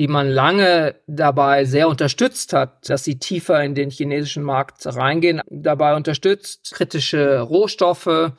die 0.00 0.08
man 0.08 0.28
lange 0.28 0.96
dabei 1.06 1.64
sehr 1.64 1.88
unterstützt 1.88 2.52
hat, 2.52 2.88
dass 2.90 3.04
sie 3.04 3.20
tiefer 3.20 3.62
in 3.62 3.76
den 3.76 3.90
chinesischen 3.90 4.42
Markt 4.42 4.84
reingehen, 4.84 5.42
dabei 5.48 5.94
unterstützt, 5.94 6.72
kritische 6.74 7.40
Rohstoffe, 7.40 8.32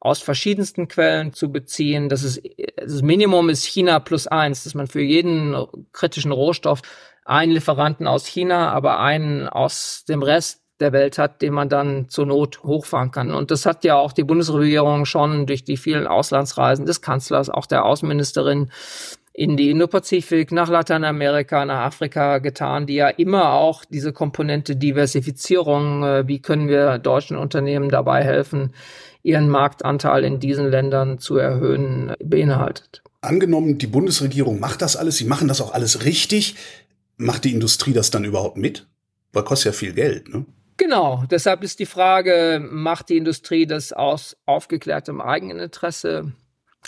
aus 0.00 0.20
verschiedensten 0.20 0.88
Quellen 0.88 1.32
zu 1.32 1.50
beziehen. 1.50 2.08
Das 2.08 2.22
ist 2.22 2.40
das 2.76 3.02
Minimum 3.02 3.48
ist 3.48 3.64
China 3.64 3.98
plus 3.98 4.26
eins, 4.26 4.64
dass 4.64 4.74
man 4.74 4.86
für 4.86 5.02
jeden 5.02 5.56
kritischen 5.92 6.32
Rohstoff 6.32 6.82
einen 7.24 7.52
Lieferanten 7.52 8.06
aus 8.06 8.26
China, 8.26 8.70
aber 8.70 9.00
einen 9.00 9.48
aus 9.48 10.04
dem 10.08 10.22
Rest 10.22 10.62
der 10.80 10.92
Welt 10.92 11.18
hat, 11.18 11.42
den 11.42 11.52
man 11.52 11.68
dann 11.68 12.08
zur 12.08 12.26
Not 12.26 12.62
hochfahren 12.62 13.10
kann. 13.10 13.32
Und 13.32 13.50
das 13.50 13.66
hat 13.66 13.84
ja 13.84 13.96
auch 13.96 14.12
die 14.12 14.24
Bundesregierung 14.24 15.04
schon 15.04 15.46
durch 15.46 15.64
die 15.64 15.76
vielen 15.76 16.06
Auslandsreisen 16.06 16.86
des 16.86 17.02
Kanzlers, 17.02 17.50
auch 17.50 17.66
der 17.66 17.84
Außenministerin 17.84 18.70
in 19.32 19.56
die 19.56 19.70
Indo-Pazifik, 19.70 20.50
nach 20.50 20.68
Lateinamerika, 20.68 21.64
nach 21.64 21.86
Afrika 21.86 22.38
getan, 22.38 22.86
die 22.86 22.96
ja 22.96 23.08
immer 23.08 23.52
auch 23.52 23.84
diese 23.84 24.12
Komponente 24.12 24.74
Diversifizierung, 24.74 26.02
äh, 26.02 26.26
wie 26.26 26.42
können 26.42 26.68
wir 26.68 26.98
deutschen 26.98 27.36
Unternehmen 27.36 27.88
dabei 27.88 28.24
helfen, 28.24 28.72
ihren 29.28 29.48
Marktanteil 29.48 30.24
in 30.24 30.40
diesen 30.40 30.70
Ländern 30.70 31.18
zu 31.18 31.36
erhöhen, 31.36 32.14
beinhaltet. 32.24 33.02
Angenommen, 33.20 33.78
die 33.78 33.86
Bundesregierung 33.86 34.58
macht 34.58 34.80
das 34.80 34.96
alles, 34.96 35.18
sie 35.18 35.26
machen 35.26 35.48
das 35.48 35.60
auch 35.60 35.74
alles 35.74 36.04
richtig, 36.04 36.56
macht 37.18 37.44
die 37.44 37.52
Industrie 37.52 37.92
das 37.92 38.10
dann 38.10 38.24
überhaupt 38.24 38.56
mit? 38.56 38.86
Weil 39.32 39.44
kostet 39.44 39.74
ja 39.74 39.78
viel 39.78 39.92
Geld, 39.92 40.28
ne? 40.32 40.46
Genau, 40.78 41.24
deshalb 41.28 41.64
ist 41.64 41.80
die 41.80 41.86
Frage, 41.86 42.64
macht 42.70 43.08
die 43.08 43.16
Industrie 43.16 43.66
das 43.66 43.92
aus 43.92 44.36
aufgeklärtem 44.46 45.20
Eigeninteresse? 45.20 46.32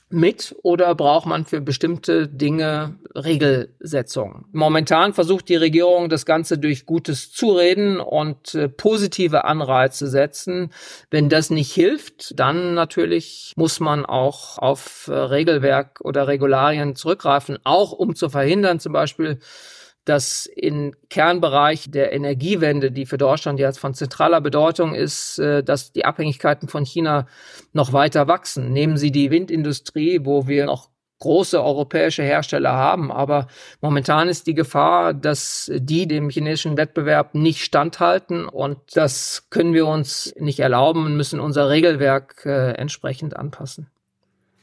Mit 0.08 0.56
oder 0.62 0.94
braucht 0.94 1.26
man 1.26 1.44
für 1.44 1.60
bestimmte 1.60 2.26
Dinge 2.26 2.96
Regelsetzungen? 3.14 4.46
Momentan 4.52 5.12
versucht 5.14 5.48
die 5.48 5.56
Regierung 5.56 6.08
das 6.08 6.26
Ganze 6.26 6.58
durch 6.58 6.86
gutes 6.86 7.32
Zureden 7.32 8.00
und 8.00 8.54
äh, 8.54 8.68
positive 8.68 9.44
Anreize 9.44 10.08
setzen. 10.08 10.72
Wenn 11.10 11.28
das 11.28 11.50
nicht 11.50 11.72
hilft, 11.72 12.38
dann 12.38 12.74
natürlich 12.74 13.52
muss 13.56 13.80
man 13.80 14.04
auch 14.04 14.58
auf 14.58 15.08
äh, 15.08 15.12
Regelwerk 15.12 16.00
oder 16.02 16.26
Regularien 16.26 16.96
zurückgreifen, 16.96 17.58
auch 17.64 17.92
um 17.92 18.14
zu 18.16 18.28
verhindern 18.28 18.80
zum 18.80 18.92
Beispiel, 18.92 19.38
dass 20.04 20.46
in 20.46 20.96
Kernbereich 21.08 21.90
der 21.90 22.12
Energiewende, 22.12 22.90
die 22.90 23.06
für 23.06 23.18
Deutschland 23.18 23.60
jetzt 23.60 23.78
von 23.78 23.94
zentraler 23.94 24.40
Bedeutung 24.40 24.94
ist, 24.94 25.38
äh, 25.38 25.62
dass 25.62 25.92
die 25.92 26.04
Abhängigkeiten 26.04 26.68
von 26.68 26.84
China 26.84 27.26
noch 27.72 27.92
weiter 27.92 28.26
wachsen. 28.28 28.72
Nehmen 28.72 28.96
Sie 28.96 29.12
die 29.12 29.30
Windindustrie, 29.30 30.20
wo 30.24 30.46
wir 30.46 30.66
noch 30.66 30.90
große 31.20 31.62
europäische 31.62 32.22
Hersteller 32.22 32.72
haben. 32.72 33.12
Aber 33.12 33.46
momentan 33.80 34.28
ist 34.28 34.46
die 34.46 34.54
Gefahr, 34.54 35.14
dass 35.14 35.70
die 35.72 36.08
dem 36.08 36.30
chinesischen 36.30 36.76
Wettbewerb 36.76 37.34
nicht 37.34 37.62
standhalten. 37.62 38.46
Und 38.46 38.78
das 38.94 39.46
können 39.50 39.72
wir 39.74 39.86
uns 39.86 40.34
nicht 40.38 40.58
erlauben 40.58 41.06
und 41.06 41.16
müssen 41.16 41.38
unser 41.38 41.68
Regelwerk 41.68 42.44
äh, 42.44 42.72
entsprechend 42.72 43.36
anpassen. 43.36 43.88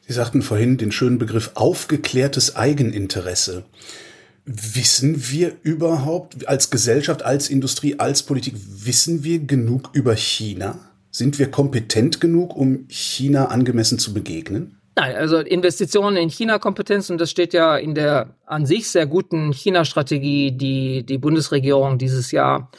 Sie 0.07 0.13
sagten 0.13 0.41
vorhin 0.41 0.77
den 0.77 0.91
schönen 0.91 1.17
Begriff 1.17 1.51
aufgeklärtes 1.55 2.55
Eigeninteresse. 2.55 3.65
Wissen 4.49 5.29
wir 5.29 5.57
überhaupt 5.61 6.47
als 6.47 6.69
Gesellschaft, 6.69 7.21
als 7.21 7.49
Industrie, 7.49 7.99
als 7.99 8.23
Politik, 8.23 8.55
wissen 8.55 9.25
wir 9.25 9.39
genug 9.39 9.89
über 9.91 10.15
China? 10.15 10.79
Sind 11.11 11.37
wir 11.37 11.51
kompetent 11.51 12.21
genug, 12.21 12.55
um 12.55 12.85
China 12.87 13.47
angemessen 13.47 13.99
zu 13.99 14.13
begegnen? 14.13 14.77
Nein, 14.95 15.17
also 15.17 15.39
Investitionen 15.39 16.15
in 16.15 16.29
China-Kompetenz, 16.29 17.09
und 17.09 17.19
das 17.19 17.29
steht 17.29 17.53
ja 17.53 17.75
in 17.75 17.93
der 17.93 18.37
an 18.45 18.65
sich 18.65 18.87
sehr 18.87 19.05
guten 19.05 19.51
China-Strategie, 19.51 20.53
die 20.53 21.05
die 21.05 21.17
Bundesregierung 21.17 21.97
dieses 21.97 22.31
Jahr 22.31 22.71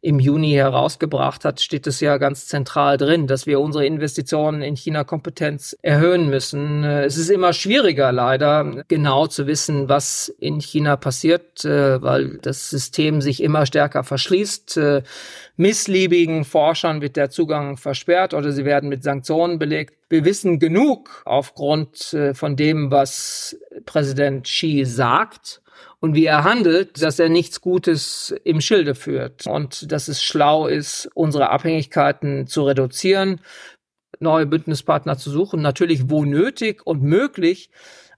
im 0.00 0.20
Juni 0.20 0.52
herausgebracht 0.52 1.44
hat, 1.44 1.60
steht 1.60 1.86
es 1.86 2.00
ja 2.00 2.18
ganz 2.18 2.46
zentral 2.46 2.96
drin, 2.96 3.26
dass 3.26 3.46
wir 3.46 3.60
unsere 3.60 3.84
Investitionen 3.84 4.62
in 4.62 4.76
China-Kompetenz 4.76 5.76
erhöhen 5.82 6.30
müssen. 6.30 6.84
Es 6.84 7.16
ist 7.16 7.30
immer 7.30 7.52
schwieriger, 7.52 8.12
leider 8.12 8.84
genau 8.86 9.26
zu 9.26 9.46
wissen, 9.48 9.88
was 9.88 10.28
in 10.38 10.60
China 10.60 10.96
passiert, 10.96 11.64
äh, 11.64 12.00
weil 12.00 12.38
das 12.42 12.70
System 12.70 13.20
sich 13.20 13.42
immer 13.42 13.66
stärker 13.66 14.04
verschließt. 14.04 14.76
Äh, 14.76 15.02
missliebigen 15.56 16.44
Forschern 16.44 17.00
wird 17.00 17.16
der 17.16 17.30
Zugang 17.30 17.76
versperrt 17.76 18.34
oder 18.34 18.52
sie 18.52 18.64
werden 18.64 18.88
mit 18.88 19.02
Sanktionen 19.02 19.58
belegt. 19.58 19.94
Wir 20.08 20.24
wissen 20.24 20.60
genug 20.60 21.22
aufgrund 21.24 22.12
äh, 22.14 22.34
von 22.34 22.54
dem, 22.54 22.92
was 22.92 23.56
Präsident 23.84 24.44
Xi 24.44 24.84
sagt 24.84 25.60
und 26.00 26.14
wie 26.14 26.26
er 26.26 26.44
handelt, 26.44 27.02
dass 27.02 27.18
er 27.18 27.28
nichts 27.28 27.60
Gutes 27.60 28.34
im 28.44 28.60
Schilde 28.60 28.94
führt 28.94 29.46
und 29.46 29.90
dass 29.90 30.08
es 30.08 30.22
schlau 30.22 30.66
ist, 30.66 31.10
unsere 31.14 31.50
Abhängigkeiten 31.50 32.46
zu 32.46 32.64
reduzieren, 32.64 33.40
neue 34.20 34.46
Bündnispartner 34.46 35.16
zu 35.16 35.30
suchen, 35.30 35.60
natürlich 35.62 36.10
wo 36.10 36.24
nötig 36.24 36.86
und 36.86 37.02
möglich 37.02 37.70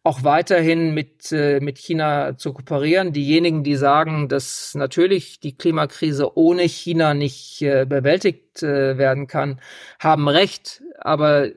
auch 0.02 0.24
weiterhin 0.24 0.94
mit, 0.94 1.30
äh, 1.30 1.60
mit 1.60 1.76
China 1.78 2.36
zu 2.36 2.54
kooperieren. 2.54 3.12
Diejenigen, 3.12 3.62
die 3.64 3.76
sagen, 3.76 4.28
dass 4.28 4.74
natürlich 4.74 5.40
die 5.40 5.56
Klimakrise 5.56 6.36
ohne 6.38 6.62
China 6.62 7.12
nicht 7.12 7.60
äh, 7.60 7.84
bewältigt 7.84 8.62
äh, 8.62 8.96
werden 8.96 9.26
kann, 9.26 9.60
haben 9.98 10.28
recht. 10.28 10.82
Aber 10.98 11.48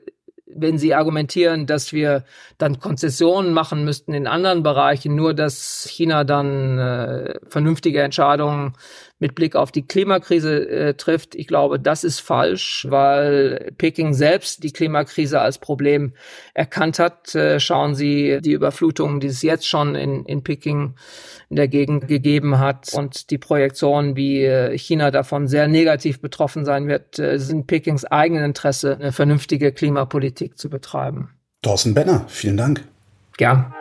wenn 0.56 0.78
Sie 0.78 0.94
argumentieren, 0.94 1.66
dass 1.66 1.92
wir 1.92 2.24
dann 2.58 2.78
Konzessionen 2.80 3.52
machen 3.52 3.84
müssten 3.84 4.14
in 4.14 4.26
anderen 4.26 4.62
Bereichen, 4.62 5.14
nur 5.14 5.34
dass 5.34 5.86
China 5.90 6.24
dann 6.24 6.78
äh, 6.78 7.34
vernünftige 7.48 8.02
Entscheidungen 8.02 8.74
mit 9.18 9.34
Blick 9.34 9.56
auf 9.56 9.70
die 9.70 9.86
Klimakrise 9.86 10.68
äh, 10.68 10.94
trifft. 10.94 11.34
Ich 11.34 11.46
glaube, 11.46 11.78
das 11.78 12.04
ist 12.04 12.20
falsch, 12.20 12.86
weil 12.90 13.72
Peking 13.78 14.12
selbst 14.12 14.64
die 14.64 14.72
Klimakrise 14.72 15.40
als 15.40 15.58
Problem 15.58 16.14
erkannt 16.52 16.98
hat. 16.98 17.34
Äh, 17.34 17.60
schauen 17.60 17.94
Sie 17.94 18.40
die 18.42 18.52
Überflutungen, 18.52 19.20
die 19.20 19.28
es 19.28 19.42
jetzt 19.42 19.66
schon 19.68 19.94
in, 19.94 20.24
in 20.24 20.42
Peking 20.42 20.94
in 21.48 21.56
der 21.56 21.68
Gegend 21.68 22.08
gegeben 22.08 22.58
hat 22.58 22.92
und 22.94 23.30
die 23.30 23.38
Projektion, 23.38 24.16
wie 24.16 24.44
äh, 24.44 24.76
China 24.76 25.10
davon 25.10 25.46
sehr 25.46 25.68
negativ 25.68 26.20
betroffen 26.20 26.64
sein 26.64 26.88
wird, 26.88 27.18
äh, 27.18 27.38
sind 27.38 27.66
Pekings 27.66 28.04
eigenen 28.04 28.44
Interesse, 28.44 28.96
eine 28.96 29.12
vernünftige 29.12 29.72
Klimapolitik 29.72 30.58
zu 30.58 30.68
betreiben. 30.68 31.30
Thorsten 31.62 31.94
Benner, 31.94 32.24
vielen 32.28 32.56
Dank. 32.56 32.84
Gern. 33.36 33.72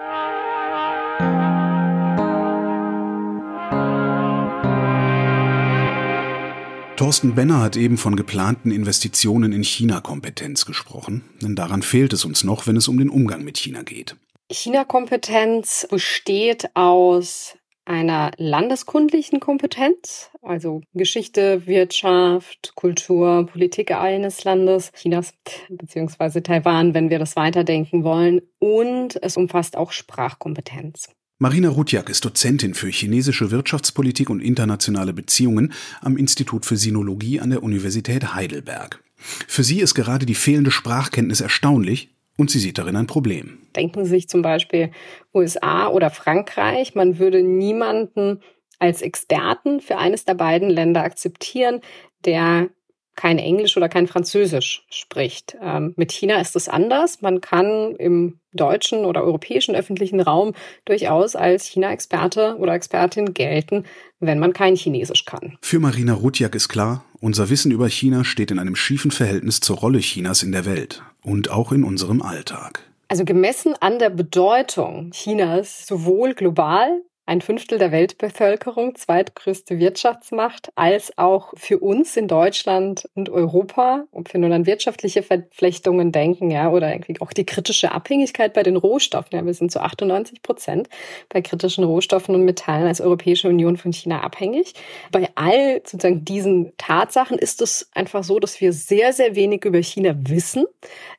Thorsten 7.04 7.36
Benner 7.36 7.60
hat 7.60 7.76
eben 7.76 7.98
von 7.98 8.16
geplanten 8.16 8.72
Investitionen 8.72 9.52
in 9.52 9.62
China-Kompetenz 9.62 10.66
gesprochen, 10.66 11.26
denn 11.42 11.54
daran 11.54 11.82
fehlt 11.82 12.14
es 12.14 12.24
uns 12.24 12.46
noch, 12.46 12.66
wenn 12.66 12.78
es 12.78 12.88
um 12.88 12.98
den 12.98 13.10
Umgang 13.10 13.44
mit 13.44 13.58
China 13.58 13.84
geht. 13.84 14.16
China-Kompetenz 14.50 15.86
besteht 15.90 16.74
aus 16.78 17.58
einer 17.84 18.32
landeskundlichen 18.38 19.42
Kompetenz, 19.42 20.32
also 20.42 20.80
Geschichte, 20.94 21.68
Wirtschaft, 21.68 22.72
Kultur, 22.76 23.48
Politik 23.48 23.92
eines 23.92 24.46
Landes, 24.46 24.94
Chinas 24.94 25.34
beziehungsweise 25.68 26.42
Taiwan, 26.42 26.94
wenn 26.94 27.10
wir 27.10 27.20
das 27.20 27.36
weiterdenken 27.36 28.06
wollen. 28.06 28.40
Und 28.60 29.22
es 29.22 29.36
umfasst 29.36 29.76
auch 29.76 29.92
Sprachkompetenz. 29.92 31.10
Marina 31.44 31.68
Rutjak 31.68 32.08
ist 32.08 32.24
Dozentin 32.24 32.74
für 32.74 32.88
chinesische 32.88 33.52
Wirtschaftspolitik 33.52 34.30
und 34.30 34.40
internationale 34.40 35.12
Beziehungen 35.12 35.74
am 36.00 36.16
Institut 36.16 36.66
für 36.66 36.78
Sinologie 36.78 37.42
an 37.42 37.50
der 37.50 37.64
Universität 37.64 38.34
Heidelberg. 38.34 39.04
Für 39.18 39.62
sie 39.62 39.82
ist 39.82 39.94
gerade 39.94 40.26
die 40.26 40.36
fehlende 40.36 40.72
Sprachkenntnis 40.72 41.42
erstaunlich 41.42 42.16
und 42.38 42.50
sie 42.50 42.60
sieht 42.60 42.78
darin 42.78 42.96
ein 42.96 43.08
Problem. 43.08 43.58
Denken 43.76 44.06
Sie 44.06 44.12
sich 44.12 44.30
zum 44.30 44.42
Beispiel 44.42 44.92
USA 45.34 45.90
oder 45.90 46.12
Frankreich. 46.12 46.96
Man 46.96 47.20
würde 47.20 47.44
niemanden 47.44 48.40
als 48.80 49.02
Experten 49.02 49.82
für 49.82 49.98
eines 49.98 50.24
der 50.24 50.36
beiden 50.36 50.70
Länder 50.70 51.04
akzeptieren, 51.04 51.82
der 52.24 52.70
kein 53.18 53.38
Englisch 53.38 53.76
oder 53.76 53.90
kein 53.90 54.08
Französisch 54.08 54.86
spricht. 54.90 55.58
Ähm, 55.62 55.94
mit 55.98 56.14
China 56.14 56.40
ist 56.40 56.56
es 56.56 56.70
anders. 56.70 57.22
Man 57.22 57.42
kann 57.42 57.98
im 57.98 58.40
deutschen 58.54 59.06
oder 59.06 59.24
europäischen 59.24 59.76
öffentlichen 59.76 60.20
Raum 60.20 60.54
durchaus 60.86 61.36
als 61.36 61.66
China-Experte 61.66 62.58
oder 62.58 62.74
Expertin 62.74 63.34
gelten, 63.34 63.86
wenn 64.20 64.40
man 64.40 64.54
kein 64.54 64.76
Chinesisch 64.76 65.26
kann. 65.26 65.58
Für 65.62 65.80
Marina 65.80 66.14
Rutjak 66.14 66.56
ist 66.56 66.70
klar, 66.70 67.04
unser 67.20 67.50
Wissen 67.50 67.72
über 67.72 67.88
China 67.88 68.24
steht 68.24 68.52
in 68.52 68.60
einem 68.60 68.76
schiefen 68.76 69.12
Verhältnis 69.12 69.60
zur 69.60 69.78
Rolle 69.78 70.00
Chinas 70.00 70.44
in 70.44 70.52
der 70.52 70.66
Welt 70.66 71.04
und 71.24 71.52
auch 71.52 71.72
in 71.72 71.84
unserem 71.84 72.22
Alltag. 72.22 72.82
Also 73.08 73.26
gemessen 73.26 73.76
an 73.80 74.00
der 74.00 74.10
Bedeutung 74.10 75.12
Chinas 75.12 75.86
sowohl 75.86 76.34
global 76.34 77.02
ein 77.34 77.42
Fünftel 77.42 77.80
der 77.80 77.92
Weltbevölkerung, 77.92 78.94
zweitgrößte 78.94 79.80
Wirtschaftsmacht, 79.80 80.70
als 80.76 81.18
auch 81.18 81.54
für 81.58 81.80
uns 81.80 82.16
in 82.16 82.28
Deutschland 82.28 83.10
und 83.16 83.30
Europa, 83.30 84.06
ob 84.12 84.32
wir 84.32 84.40
nun 84.40 84.54
an 84.54 84.68
wirtschaftliche 84.68 85.24
Verflechtungen 85.24 86.12
denken, 86.12 86.52
ja, 86.52 86.70
oder 86.70 86.94
irgendwie 86.94 87.20
auch 87.22 87.34
die 87.34 87.46
kritische 87.46 87.92
Abhängigkeit 87.92 88.54
bei 88.54 88.62
den 88.62 88.78
Rohstoffen. 88.78 89.36
Ja, 89.36 89.44
wir 89.44 89.54
sind 89.56 89.72
zu 89.72 89.82
98 89.82 90.44
Prozent 90.44 90.90
bei 91.30 91.42
kritischen 91.42 91.84
Rohstoffen 91.84 92.36
und 92.36 92.46
Metallen 92.46 92.86
als 92.86 93.02
Europäische 93.02 93.50
Union 93.50 93.78
von 93.78 93.92
China 93.92 94.22
abhängig. 94.22 94.76
Bei 95.12 95.28
all 95.34 95.82
sozusagen 95.84 96.24
diesen 96.24 96.74
Tatsachen 96.78 97.40
ist 97.40 97.64
es 97.64 97.90
einfach 97.94 98.24
so, 98.24 98.40
dass 98.40 98.62
wir 98.62 98.74
sehr, 98.74 99.12
sehr 99.12 99.36
wenig 99.36 99.66
über 99.66 99.82
China 99.82 100.14
wissen 100.16 100.66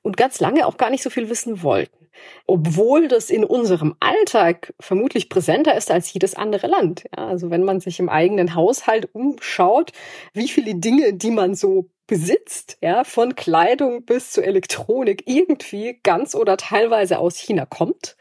und 0.02 0.16
ganz 0.16 0.38
lange 0.38 0.64
auch 0.64 0.76
gar 0.76 0.90
nicht 0.90 1.02
so 1.02 1.10
viel 1.10 1.28
wissen 1.28 1.64
wollten 1.64 2.03
obwohl 2.46 3.08
das 3.08 3.30
in 3.30 3.44
unserem 3.44 3.94
Alltag 4.00 4.74
vermutlich 4.80 5.28
präsenter 5.28 5.76
ist 5.76 5.90
als 5.90 6.12
jedes 6.12 6.34
andere 6.34 6.66
Land. 6.66 7.04
Ja, 7.16 7.26
also 7.28 7.50
wenn 7.50 7.64
man 7.64 7.80
sich 7.80 7.98
im 7.98 8.08
eigenen 8.08 8.54
Haushalt 8.54 9.08
umschaut, 9.14 9.92
wie 10.32 10.48
viele 10.48 10.74
Dinge, 10.74 11.14
die 11.14 11.30
man 11.30 11.54
so 11.54 11.90
besitzt, 12.06 12.76
ja, 12.82 13.04
von 13.04 13.34
Kleidung 13.34 14.04
bis 14.04 14.30
zu 14.30 14.42
Elektronik 14.42 15.24
irgendwie 15.26 16.00
ganz 16.02 16.34
oder 16.34 16.56
teilweise 16.56 17.18
aus 17.18 17.38
China 17.38 17.66
kommt. 17.66 18.16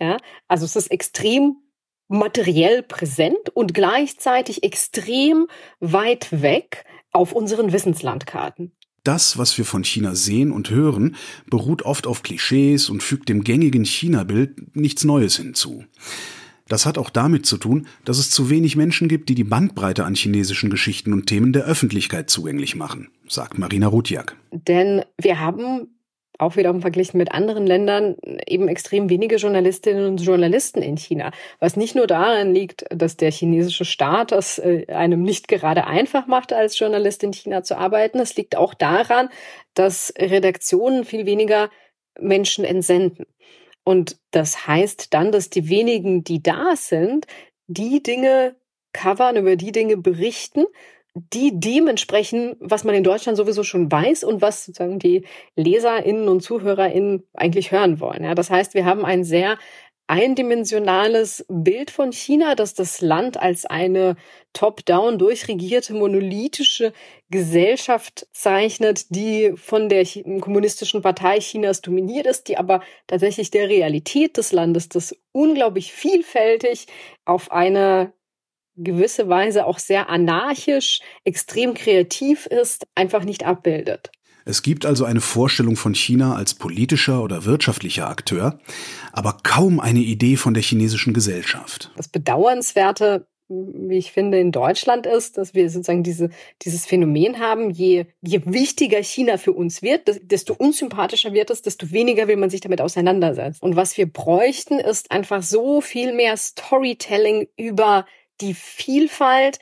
Ja, 0.00 0.18
also 0.48 0.64
es 0.64 0.76
ist 0.76 0.90
extrem 0.90 1.56
materiell 2.08 2.82
präsent 2.82 3.48
und 3.54 3.72
gleichzeitig 3.72 4.62
extrem 4.64 5.46
weit 5.80 6.42
weg 6.42 6.84
auf 7.12 7.32
unseren 7.32 7.72
Wissenslandkarten. 7.72 8.76
Das, 9.04 9.36
was 9.36 9.58
wir 9.58 9.64
von 9.64 9.82
China 9.84 10.14
sehen 10.14 10.52
und 10.52 10.70
hören, 10.70 11.16
beruht 11.50 11.82
oft 11.82 12.06
auf 12.06 12.22
Klischees 12.22 12.88
und 12.88 13.02
fügt 13.02 13.28
dem 13.28 13.42
gängigen 13.42 13.84
China-Bild 13.84 14.76
nichts 14.76 15.04
Neues 15.04 15.36
hinzu. 15.36 15.84
Das 16.68 16.86
hat 16.86 16.98
auch 16.98 17.10
damit 17.10 17.44
zu 17.44 17.58
tun, 17.58 17.86
dass 18.04 18.18
es 18.18 18.30
zu 18.30 18.48
wenig 18.48 18.76
Menschen 18.76 19.08
gibt, 19.08 19.28
die 19.28 19.34
die 19.34 19.44
Bandbreite 19.44 20.04
an 20.04 20.14
chinesischen 20.14 20.70
Geschichten 20.70 21.12
und 21.12 21.26
Themen 21.26 21.52
der 21.52 21.64
Öffentlichkeit 21.64 22.30
zugänglich 22.30 22.76
machen, 22.76 23.08
sagt 23.28 23.58
Marina 23.58 23.88
Rutjak. 23.88 24.36
Denn 24.52 25.02
wir 25.20 25.40
haben 25.40 25.88
auch 26.38 26.56
wiederum 26.56 26.80
verglichen 26.80 27.18
mit 27.18 27.32
anderen 27.32 27.66
Ländern 27.66 28.16
eben 28.46 28.68
extrem 28.68 29.08
wenige 29.08 29.36
Journalistinnen 29.36 30.06
und 30.06 30.20
Journalisten 30.20 30.82
in 30.82 30.96
China. 30.96 31.30
Was 31.60 31.76
nicht 31.76 31.94
nur 31.94 32.06
daran 32.06 32.54
liegt, 32.54 32.84
dass 32.90 33.16
der 33.16 33.30
chinesische 33.30 33.84
Staat 33.84 34.32
es 34.32 34.58
äh, 34.58 34.86
einem 34.88 35.22
nicht 35.22 35.48
gerade 35.48 35.86
einfach 35.86 36.26
macht, 36.26 36.52
als 36.52 36.78
Journalist 36.78 37.22
in 37.22 37.32
China 37.32 37.62
zu 37.62 37.76
arbeiten. 37.76 38.18
Es 38.18 38.36
liegt 38.36 38.56
auch 38.56 38.74
daran, 38.74 39.28
dass 39.74 40.12
Redaktionen 40.18 41.04
viel 41.04 41.26
weniger 41.26 41.70
Menschen 42.18 42.64
entsenden. 42.64 43.26
Und 43.84 44.16
das 44.30 44.66
heißt 44.66 45.12
dann, 45.12 45.32
dass 45.32 45.50
die 45.50 45.68
wenigen, 45.68 46.24
die 46.24 46.42
da 46.42 46.76
sind, 46.76 47.26
die 47.66 48.02
Dinge 48.02 48.56
covern, 48.92 49.36
über 49.36 49.56
die 49.56 49.72
Dinge 49.72 49.96
berichten, 49.96 50.64
die 51.14 51.52
dementsprechend, 51.54 52.56
was 52.60 52.84
man 52.84 52.94
in 52.94 53.04
Deutschland 53.04 53.36
sowieso 53.36 53.64
schon 53.64 53.90
weiß 53.92 54.24
und 54.24 54.40
was 54.40 54.64
sozusagen 54.64 54.98
die 54.98 55.26
LeserInnen 55.56 56.28
und 56.28 56.42
ZuhörerInnen 56.42 57.24
eigentlich 57.34 57.70
hören 57.70 58.00
wollen. 58.00 58.24
Ja, 58.24 58.34
das 58.34 58.50
heißt, 58.50 58.74
wir 58.74 58.86
haben 58.86 59.04
ein 59.04 59.24
sehr 59.24 59.58
eindimensionales 60.06 61.44
Bild 61.48 61.90
von 61.90 62.12
China, 62.12 62.54
das 62.54 62.74
das 62.74 63.00
Land 63.00 63.40
als 63.40 63.64
eine 63.66 64.16
top-down 64.52 65.18
durchregierte 65.18 65.94
monolithische 65.94 66.92
Gesellschaft 67.30 68.26
zeichnet, 68.32 69.14
die 69.14 69.52
von 69.56 69.88
der 69.88 70.04
kommunistischen 70.40 71.02
Partei 71.02 71.38
Chinas 71.38 71.80
dominiert 71.80 72.26
ist, 72.26 72.48
die 72.48 72.58
aber 72.58 72.82
tatsächlich 73.06 73.50
der 73.50 73.68
Realität 73.68 74.36
des 74.36 74.52
Landes, 74.52 74.88
das 74.88 75.16
unglaublich 75.32 75.92
vielfältig 75.92 76.88
auf 77.24 77.50
eine 77.50 78.12
gewisse 78.76 79.28
Weise 79.28 79.66
auch 79.66 79.78
sehr 79.78 80.08
anarchisch, 80.08 81.00
extrem 81.24 81.74
kreativ 81.74 82.46
ist, 82.46 82.86
einfach 82.94 83.24
nicht 83.24 83.44
abbildet. 83.44 84.10
Es 84.44 84.62
gibt 84.62 84.86
also 84.86 85.04
eine 85.04 85.20
Vorstellung 85.20 85.76
von 85.76 85.94
China 85.94 86.34
als 86.34 86.54
politischer 86.54 87.22
oder 87.22 87.44
wirtschaftlicher 87.44 88.08
Akteur, 88.08 88.58
aber 89.12 89.38
kaum 89.42 89.78
eine 89.78 90.00
Idee 90.00 90.36
von 90.36 90.54
der 90.54 90.62
chinesischen 90.62 91.14
Gesellschaft. 91.14 91.92
Das 91.96 92.08
Bedauernswerte, 92.08 93.26
wie 93.48 93.98
ich 93.98 94.10
finde, 94.12 94.40
in 94.40 94.50
Deutschland 94.50 95.06
ist, 95.06 95.38
dass 95.38 95.54
wir 95.54 95.68
sozusagen 95.70 96.02
diese, 96.02 96.30
dieses 96.62 96.86
Phänomen 96.86 97.38
haben, 97.38 97.70
je, 97.70 98.06
je 98.22 98.40
wichtiger 98.44 99.02
China 99.02 99.36
für 99.36 99.52
uns 99.52 99.82
wird, 99.82 100.20
desto 100.22 100.54
unsympathischer 100.54 101.32
wird 101.32 101.50
es, 101.50 101.62
desto 101.62 101.92
weniger 101.92 102.26
will 102.26 102.36
man 102.36 102.50
sich 102.50 102.62
damit 102.62 102.80
auseinandersetzen. 102.80 103.60
Und 103.62 103.76
was 103.76 103.96
wir 103.96 104.10
bräuchten, 104.10 104.78
ist 104.80 105.10
einfach 105.12 105.42
so 105.42 105.80
viel 105.80 106.12
mehr 106.12 106.36
Storytelling 106.36 107.46
über 107.56 108.06
die 108.42 108.54
Vielfalt 108.54 109.58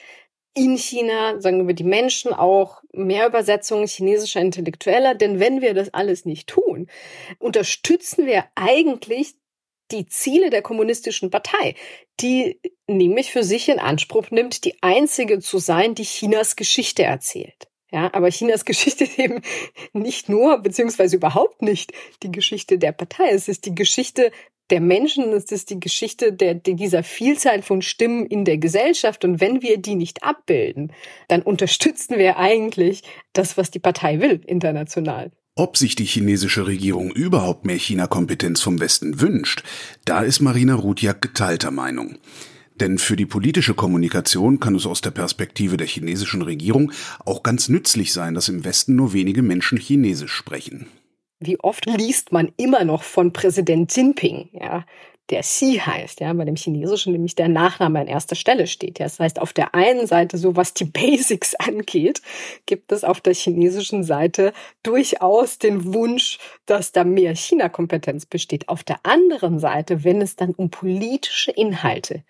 in 0.55 0.77
China, 0.77 1.41
sagen 1.41 1.69
wir 1.69 1.75
die 1.75 1.85
Menschen 1.85 2.33
auch, 2.33 2.83
mehr 2.93 3.27
Übersetzungen 3.27 3.87
chinesischer 3.87 4.41
Intellektueller. 4.41 5.15
Denn 5.15 5.39
wenn 5.39 5.61
wir 5.61 5.75
das 5.75 5.95
alles 5.95 6.25
nicht 6.25 6.49
tun, 6.49 6.89
unterstützen 7.39 8.27
wir 8.27 8.45
eigentlich 8.57 9.35
die 9.93 10.07
Ziele 10.07 10.51
der 10.51 10.63
kommunistischen 10.63 11.31
Partei, 11.31 11.75
die 12.21 12.61
nämlich 12.87 13.33
für 13.33 13.45
sich 13.45 13.69
in 13.69 13.79
Anspruch 13.79 14.31
nimmt, 14.31 14.65
die 14.65 14.81
einzige 14.83 15.41
zu 15.41 15.59
sein, 15.59 15.95
die 15.95 16.05
Chinas 16.05 16.57
Geschichte 16.57 17.03
erzählt. 17.03 17.69
Ja, 17.93 18.11
aber 18.13 18.31
Chinas 18.31 18.65
Geschichte 18.65 19.05
ist 19.05 19.19
eben 19.19 19.43
nicht 19.93 20.29
nur, 20.29 20.59
beziehungsweise 20.59 21.17
überhaupt 21.17 21.63
nicht 21.63 21.93
die 22.23 22.31
Geschichte 22.31 22.79
der 22.79 22.93
Partei. 22.93 23.31
Es 23.31 23.49
ist 23.49 23.67
die 23.67 23.75
Geschichte 23.75 24.31
der 24.71 24.81
Menschen, 24.81 25.33
es 25.33 25.51
ist 25.51 25.71
die 25.71 25.81
Geschichte 25.81 26.33
der, 26.33 26.55
dieser 26.55 27.03
Vielzahl 27.03 27.63
von 27.63 27.83
Stimmen 27.83 28.27
in 28.27 28.45
der 28.45 28.59
Gesellschaft. 28.59 29.25
Und 29.25 29.41
wenn 29.41 29.63
wir 29.63 29.79
die 29.79 29.95
nicht 29.95 30.23
abbilden, 30.23 30.93
dann 31.29 31.43
unterstützen 31.43 32.19
wir 32.19 32.39
eigentlich 32.39 33.03
das, 33.33 33.57
was 33.57 33.71
die 33.71 33.79
Partei 33.79 34.21
will, 34.21 34.41
international. 34.47 35.33
Ob 35.57 35.77
sich 35.77 35.95
die 35.95 36.05
chinesische 36.05 36.67
Regierung 36.67 37.11
überhaupt 37.11 37.67
mehr 37.67 37.77
China-Kompetenz 37.77 38.61
vom 38.61 38.81
Westen 38.81 39.21
wünscht, 39.21 39.63
da 40.05 40.23
ist 40.23 40.41
Marina 40.41 40.75
Rudjak 40.75 41.21
geteilter 41.21 41.71
Meinung. 41.71 42.19
Denn 42.77 42.97
für 42.97 43.17
die 43.17 43.27
politische 43.27 43.75
Kommunikation 43.75 44.59
kann 44.59 44.75
es 44.75 44.87
aus 44.87 45.03
der 45.03 45.11
Perspektive 45.11 45.77
der 45.77 45.87
chinesischen 45.87 46.41
Regierung 46.41 46.93
auch 47.27 47.43
ganz 47.43 47.69
nützlich 47.69 48.13
sein, 48.13 48.35
dass 48.35 48.49
im 48.49 48.65
Westen 48.65 48.97
nur 48.97 49.13
wenige 49.13 49.43
Menschen 49.43 49.77
Chinesisch 49.77 50.33
sprechen 50.33 50.87
wie 51.41 51.59
oft 51.59 51.87
liest 51.87 52.33
man 52.33 52.53
immer 52.57 52.85
noch 52.85 53.03
von 53.03 53.33
Präsident 53.33 53.95
Jinping, 53.97 54.51
ja, 54.53 54.85
der 55.31 55.43
Xi 55.43 55.81
heißt, 55.85 56.21
ja, 56.21 56.33
bei 56.33 56.45
dem 56.45 56.57
Chinesischen 56.57 57.13
nämlich 57.13 57.37
der 57.37 57.49
Nachname 57.49 58.01
an 58.01 58.09
erster 58.09 58.35
Stelle 58.35 58.67
steht. 58.67 58.99
Ja. 58.99 59.07
Das 59.07 59.21
heißt, 59.21 59.41
auf 59.41 59.53
der 59.53 59.75
einen 59.75 60.07
Seite, 60.07 60.39
so 60.39 60.57
was 60.57 60.75
die 60.75 60.85
Basics 60.87 61.55
angeht, 61.55 62.21
gibt 62.67 62.93
es 62.93 63.05
auf 63.05 63.21
der 63.21 63.35
chinesischen 63.35 64.03
Seite 64.03 64.53
durchaus 64.83 65.59
den 65.59 65.95
Wunsch, 65.95 66.39
dass 66.67 66.93
da 66.93 67.05
mehr 67.05 67.35
China-Kompetenz 67.35 68.27
besteht. 68.27 68.69
Auf 68.69 68.83
der 68.83 69.01
anderen 69.05 69.59
Seite, 69.59 70.05
wenn 70.05 70.21
es 70.21 70.37
dann 70.37 70.53
um 70.53 70.71
politische 70.71 71.53
Inhalte 71.53 72.25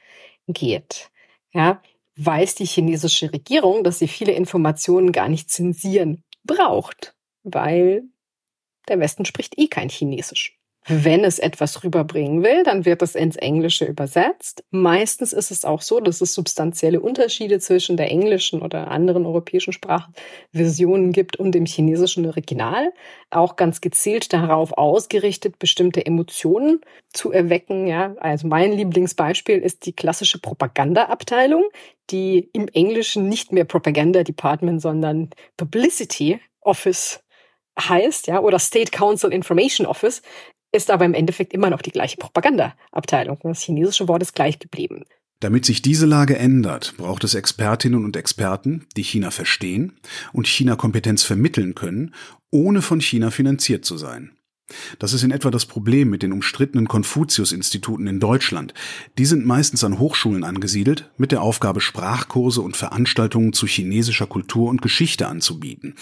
geht, 0.47 1.11
ja, 1.53 1.83
weiß 2.17 2.55
die 2.57 2.67
chinesische 2.67 3.33
Regierung, 3.33 3.83
dass 3.83 3.99
sie 3.99 4.09
viele 4.09 4.33
Informationen 4.33 5.11
gar 5.13 5.29
nicht 5.29 5.51
zensieren 5.51 6.23
braucht, 6.45 7.15
weil 7.45 8.05
der 8.91 9.01
Westen 9.01 9.25
spricht 9.25 9.59
eh 9.59 9.69
kein 9.69 9.89
Chinesisch. 9.89 10.61
Wenn 10.87 11.25
es 11.25 11.39
etwas 11.39 11.85
rüberbringen 11.85 12.43
will, 12.43 12.63
dann 12.65 12.87
wird 12.87 13.03
es 13.03 13.15
ins 13.15 13.37
Englische 13.37 13.85
übersetzt. 13.85 14.65
Meistens 14.71 15.35
ist 15.35 15.51
es 15.51 15.67
auch 15.67 15.83
so, 15.83 16.01
dass 16.01 16.23
es 16.23 16.33
substanzielle 16.33 17.01
Unterschiede 17.01 17.59
zwischen 17.61 17.99
der 17.99 18.11
englischen 18.11 18.63
oder 18.63 18.91
anderen 18.91 19.27
europäischen 19.27 19.75
Sprachversionen 19.75 21.13
gibt 21.13 21.37
und 21.37 21.53
dem 21.53 21.67
chinesischen 21.67 22.25
Original. 22.25 22.93
Auch 23.29 23.57
ganz 23.57 23.83
gezielt 23.83 24.33
darauf 24.33 24.73
ausgerichtet, 24.73 25.59
bestimmte 25.59 26.05
Emotionen 26.05 26.81
zu 27.13 27.31
erwecken. 27.31 27.87
Ja, 27.87 28.15
also 28.19 28.49
mein 28.49 28.73
Lieblingsbeispiel 28.73 29.59
ist 29.59 29.85
die 29.85 29.93
klassische 29.93 30.41
Propagandaabteilung, 30.41 31.65
die 32.09 32.49
im 32.55 32.69
Englischen 32.69 33.29
nicht 33.29 33.53
mehr 33.53 33.65
Propaganda 33.65 34.25
Department, 34.25 34.81
sondern 34.81 35.29
Publicity 35.59 36.41
Office 36.63 37.23
heißt, 37.89 38.27
ja, 38.27 38.41
oder 38.41 38.59
State 38.59 38.91
Council 38.91 39.33
Information 39.33 39.87
Office, 39.87 40.23
ist 40.73 40.91
aber 40.91 41.05
im 41.05 41.15
Endeffekt 41.15 41.53
immer 41.53 41.71
noch 41.71 41.83
die 41.83 41.91
gleiche 41.91 42.17
Propagandaabteilung. 42.17 43.39
Das 43.43 43.63
chinesische 43.63 44.09
Wort 44.09 44.23
ist 44.23 44.35
gleich 44.35 44.59
geblieben. 44.59 45.05
Damit 45.41 45.65
sich 45.65 45.81
diese 45.81 46.05
Lage 46.05 46.37
ändert, 46.37 46.95
braucht 46.99 47.25
es 47.25 47.35
Expertinnen 47.35 48.05
und 48.05 48.15
Experten, 48.15 48.87
die 48.97 49.03
China 49.03 49.31
verstehen 49.31 49.99
und 50.35 50.47
China-Kompetenz 50.47 51.23
vermitteln 51.23 51.75
können, 51.75 52.15
ohne 52.51 52.83
von 52.83 53.01
China 53.01 53.31
finanziert 53.31 53.87
zu 53.87 53.97
sein. 53.97 54.33
Das 54.99 55.13
ist 55.13 55.25
in 55.25 55.31
etwa 55.31 55.51
das 55.51 55.67
Problem 55.67 56.11
mit 56.11 56.23
den 56.23 56.33
umstrittenen 56.33 56.87
Konfuzius-Instituten 56.87 58.07
in 58.07 58.21
Deutschland. 58.21 58.75
Die 59.19 59.25
sind 59.25 59.47
meistens 59.47 59.83
an 59.83 59.99
Hochschulen 59.99 60.45
angesiedelt, 60.45 61.11
mit 61.17 61.33
der 61.33 61.43
Aufgabe, 61.43 61.81
Sprachkurse 61.81 62.61
und 62.61 62.77
Veranstaltungen 62.77 63.53
zu 63.53 63.67
chinesischer 63.67 64.27
Kultur 64.27 64.69
und 64.69 64.83
Geschichte 64.83 65.27
anzubieten. 65.27 65.95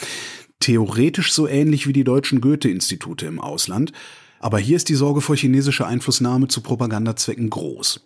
Theoretisch 0.61 1.33
so 1.33 1.47
ähnlich 1.47 1.87
wie 1.87 1.93
die 1.93 2.05
deutschen 2.05 2.41
Goethe-Institute 2.41 3.27
im 3.27 3.41
Ausland, 3.41 3.93
aber 4.41 4.59
hier 4.59 4.77
ist 4.77 4.89
die 4.89 4.95
Sorge 4.95 5.21
vor 5.21 5.37
chinesischer 5.37 5.87
Einflussnahme 5.87 6.49
zu 6.49 6.61
Propagandazwecken 6.61 7.51
groß. 7.51 8.05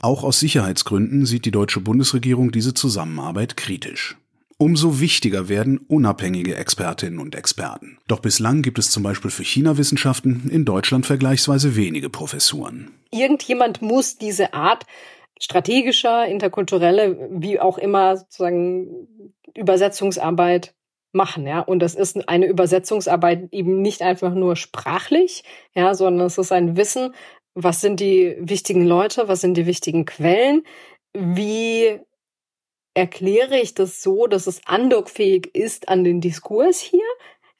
Auch 0.00 0.24
aus 0.24 0.40
Sicherheitsgründen 0.40 1.26
sieht 1.26 1.44
die 1.44 1.50
deutsche 1.50 1.80
Bundesregierung 1.80 2.50
diese 2.50 2.74
Zusammenarbeit 2.74 3.56
kritisch. 3.56 4.16
Umso 4.58 5.00
wichtiger 5.00 5.48
werden 5.48 5.78
unabhängige 5.88 6.54
Expertinnen 6.56 7.18
und 7.18 7.34
Experten. 7.34 7.98
Doch 8.06 8.20
bislang 8.20 8.62
gibt 8.62 8.78
es 8.78 8.90
zum 8.90 9.02
Beispiel 9.02 9.30
für 9.30 9.44
China-Wissenschaften 9.44 10.48
in 10.50 10.64
Deutschland 10.64 11.04
vergleichsweise 11.04 11.74
wenige 11.74 12.10
Professuren. 12.10 12.90
Irgendjemand 13.10 13.82
muss 13.82 14.18
diese 14.18 14.54
Art 14.54 14.86
strategischer, 15.40 16.26
interkulturelle, 16.26 17.28
wie 17.32 17.58
auch 17.58 17.76
immer 17.76 18.16
sozusagen 18.16 18.86
Übersetzungsarbeit 19.54 20.74
machen, 21.12 21.46
ja. 21.46 21.60
Und 21.60 21.80
das 21.80 21.94
ist 21.94 22.28
eine 22.28 22.46
Übersetzungsarbeit 22.46 23.48
eben 23.52 23.82
nicht 23.82 24.02
einfach 24.02 24.34
nur 24.34 24.56
sprachlich, 24.56 25.44
ja, 25.74 25.94
sondern 25.94 26.26
es 26.26 26.38
ist 26.38 26.52
ein 26.52 26.76
Wissen, 26.76 27.14
was 27.54 27.80
sind 27.80 28.00
die 28.00 28.36
wichtigen 28.38 28.86
Leute, 28.86 29.28
was 29.28 29.40
sind 29.40 29.56
die 29.56 29.66
wichtigen 29.66 30.04
Quellen, 30.04 30.64
wie 31.14 32.00
erkläre 32.94 33.58
ich 33.58 33.74
das 33.74 34.02
so, 34.02 34.26
dass 34.26 34.46
es 34.46 34.60
andockfähig 34.66 35.54
ist 35.54 35.88
an 35.88 36.04
den 36.04 36.20
Diskurs 36.20 36.80
hier, 36.80 37.00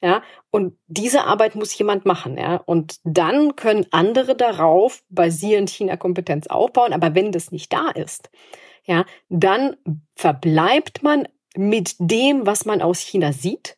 ja, 0.01 0.21
und 0.51 0.77
diese 0.87 1.23
Arbeit 1.23 1.55
muss 1.55 1.77
jemand 1.77 2.05
machen, 2.05 2.37
ja, 2.37 2.57
und 2.57 2.97
dann 3.03 3.55
können 3.55 3.85
andere 3.91 4.35
darauf 4.35 5.03
basierend 5.09 5.69
China-Kompetenz 5.69 6.47
aufbauen, 6.47 6.93
aber 6.93 7.15
wenn 7.15 7.31
das 7.31 7.51
nicht 7.51 7.71
da 7.71 7.89
ist, 7.89 8.29
ja, 8.85 9.05
dann 9.29 9.77
verbleibt 10.15 11.03
man 11.03 11.27
mit 11.55 11.95
dem, 11.99 12.45
was 12.45 12.65
man 12.65 12.81
aus 12.81 12.99
China 12.99 13.33
sieht. 13.33 13.77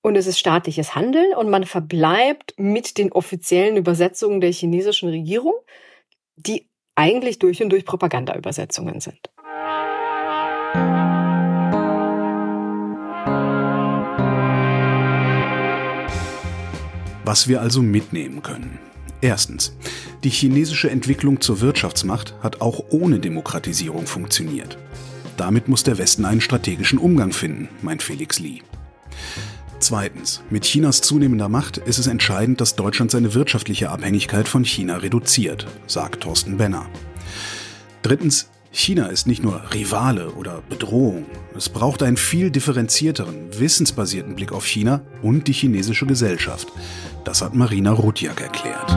Und 0.00 0.16
es 0.16 0.26
ist 0.26 0.38
staatliches 0.38 0.94
Handeln 0.94 1.34
und 1.34 1.50
man 1.50 1.64
verbleibt 1.64 2.54
mit 2.56 2.98
den 2.98 3.12
offiziellen 3.12 3.76
Übersetzungen 3.76 4.40
der 4.40 4.52
chinesischen 4.52 5.08
Regierung, 5.08 5.54
die 6.36 6.68
eigentlich 6.94 7.38
durch 7.38 7.62
und 7.62 7.70
durch 7.70 7.84
Propagandaübersetzungen 7.84 9.00
sind. 9.00 9.30
Was 17.24 17.46
wir 17.46 17.60
also 17.60 17.82
mitnehmen 17.82 18.42
können. 18.42 18.78
Erstens. 19.20 19.76
Die 20.24 20.30
chinesische 20.30 20.90
Entwicklung 20.90 21.40
zur 21.40 21.60
Wirtschaftsmacht 21.60 22.34
hat 22.40 22.60
auch 22.60 22.84
ohne 22.90 23.18
Demokratisierung 23.18 24.06
funktioniert. 24.06 24.78
Damit 25.38 25.68
muss 25.68 25.84
der 25.84 25.98
Westen 25.98 26.24
einen 26.24 26.40
strategischen 26.40 26.98
Umgang 26.98 27.32
finden, 27.32 27.68
meint 27.80 28.02
Felix 28.02 28.40
Lee. 28.40 28.60
Zweitens. 29.78 30.42
Mit 30.50 30.64
Chinas 30.64 31.00
zunehmender 31.00 31.48
Macht 31.48 31.78
ist 31.78 31.98
es 31.98 32.08
entscheidend, 32.08 32.60
dass 32.60 32.74
Deutschland 32.74 33.12
seine 33.12 33.34
wirtschaftliche 33.34 33.90
Abhängigkeit 33.90 34.48
von 34.48 34.64
China 34.64 34.96
reduziert, 34.96 35.66
sagt 35.86 36.24
Thorsten 36.24 36.58
Benner. 36.58 36.86
Drittens. 38.02 38.50
China 38.70 39.06
ist 39.06 39.26
nicht 39.26 39.42
nur 39.42 39.62
Rivale 39.72 40.32
oder 40.32 40.62
Bedrohung. 40.68 41.24
Es 41.56 41.70
braucht 41.70 42.02
einen 42.02 42.18
viel 42.18 42.50
differenzierteren, 42.50 43.58
wissensbasierten 43.58 44.36
Blick 44.36 44.52
auf 44.52 44.66
China 44.66 45.00
und 45.22 45.48
die 45.48 45.54
chinesische 45.54 46.04
Gesellschaft. 46.04 46.68
Das 47.24 47.40
hat 47.40 47.54
Marina 47.54 47.92
Rutjak 47.92 48.42
erklärt. 48.42 48.90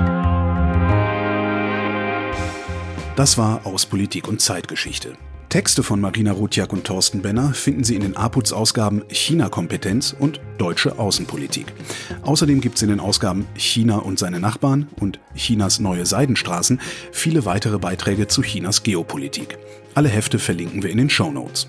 Das 3.16 3.38
war 3.38 3.66
aus 3.66 3.86
Politik 3.86 4.28
und 4.28 4.42
Zeitgeschichte. 4.42 5.16
Texte 5.52 5.84
von 5.84 6.00
Marina 6.00 6.32
Rutjak 6.32 6.72
und 6.72 6.86
Thorsten 6.86 7.22
Benner 7.22 7.54
finden 7.54 7.84
Sie 7.84 7.96
in 7.96 8.04
den 8.04 8.16
APUZ-Ausgaben 8.16 9.04
China-Kompetenz 9.10 10.16
und 10.18 10.40
Deutsche 10.58 10.98
Außenpolitik. 10.98 11.74
Außerdem 12.22 12.62
gibt 12.62 12.78
es 12.78 12.84
in 12.84 12.88
den 12.88 13.02
Ausgaben 13.02 13.46
China 13.56 13.98
und 13.98 14.18
seine 14.18 14.40
Nachbarn 14.40 14.88
und 15.02 15.20
Chinas 15.36 15.82
neue 15.82 16.06
Seidenstraßen 16.06 16.80
viele 17.12 17.44
weitere 17.44 17.80
Beiträge 17.80 18.30
zu 18.30 18.44
Chinas 18.44 18.84
Geopolitik. 18.84 19.58
Alle 19.94 20.08
Hefte 20.08 20.40
verlinken 20.40 20.84
wir 20.84 20.90
in 20.90 21.00
den 21.00 21.10
Show 21.10 21.34
Notes. 21.34 21.68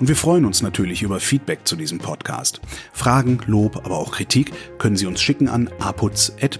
Und 0.00 0.08
wir 0.08 0.16
freuen 0.16 0.44
uns 0.44 0.60
natürlich 0.60 1.02
über 1.02 1.20
Feedback 1.20 1.60
zu 1.62 1.76
diesem 1.76 1.98
Podcast. 1.98 2.60
Fragen, 2.92 3.38
Lob, 3.46 3.76
aber 3.86 3.98
auch 3.98 4.10
Kritik 4.10 4.50
können 4.78 4.96
Sie 4.96 5.06
uns 5.06 5.22
schicken 5.22 5.46
an 5.46 5.70
aputz.bpb.de. 5.78 6.56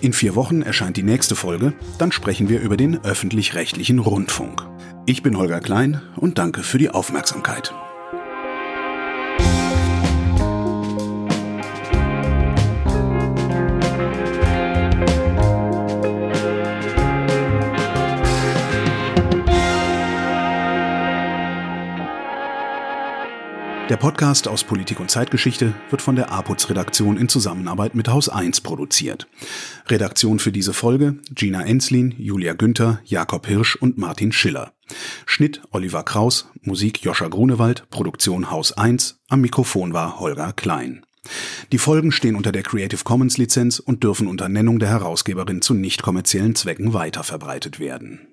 In 0.00 0.12
vier 0.12 0.36
Wochen 0.36 0.62
erscheint 0.62 0.96
die 0.96 1.02
nächste 1.02 1.34
Folge, 1.34 1.72
dann 1.98 2.12
sprechen 2.12 2.48
wir 2.48 2.60
über 2.60 2.76
den 2.76 3.04
öffentlich-rechtlichen 3.04 3.98
Rundfunk. 3.98 4.64
Ich 5.06 5.22
bin 5.22 5.36
Holger 5.36 5.60
Klein 5.60 6.00
und 6.16 6.38
danke 6.38 6.62
für 6.62 6.78
die 6.78 6.90
Aufmerksamkeit. 6.90 7.74
Der 23.88 23.96
Podcast 23.96 24.48
aus 24.48 24.64
Politik 24.64 25.00
und 25.00 25.10
Zeitgeschichte 25.10 25.72
wird 25.88 26.02
von 26.02 26.14
der 26.14 26.30
APUZ-Redaktion 26.30 27.16
in 27.16 27.30
Zusammenarbeit 27.30 27.94
mit 27.94 28.08
Haus 28.08 28.28
1 28.28 28.60
produziert. 28.60 29.26
Redaktion 29.86 30.38
für 30.38 30.52
diese 30.52 30.74
Folge 30.74 31.16
Gina 31.34 31.62
Enslin, 31.62 32.14
Julia 32.18 32.52
Günther, 32.52 33.00
Jakob 33.06 33.46
Hirsch 33.46 33.76
und 33.76 33.96
Martin 33.96 34.30
Schiller. 34.30 34.74
Schnitt 35.24 35.62
Oliver 35.70 36.02
Kraus, 36.02 36.50
Musik 36.60 37.02
Joscha 37.02 37.28
Grunewald, 37.28 37.88
Produktion 37.88 38.50
Haus 38.50 38.72
1, 38.72 39.20
am 39.30 39.40
Mikrofon 39.40 39.94
war 39.94 40.20
Holger 40.20 40.52
Klein. 40.52 41.06
Die 41.72 41.78
Folgen 41.78 42.12
stehen 42.12 42.36
unter 42.36 42.52
der 42.52 42.64
Creative 42.64 43.04
Commons 43.04 43.38
Lizenz 43.38 43.78
und 43.78 44.04
dürfen 44.04 44.26
unter 44.26 44.50
Nennung 44.50 44.78
der 44.80 44.90
Herausgeberin 44.90 45.62
zu 45.62 45.72
nicht 45.72 46.02
kommerziellen 46.02 46.54
Zwecken 46.54 46.92
weiterverbreitet 46.92 47.80
werden. 47.80 48.27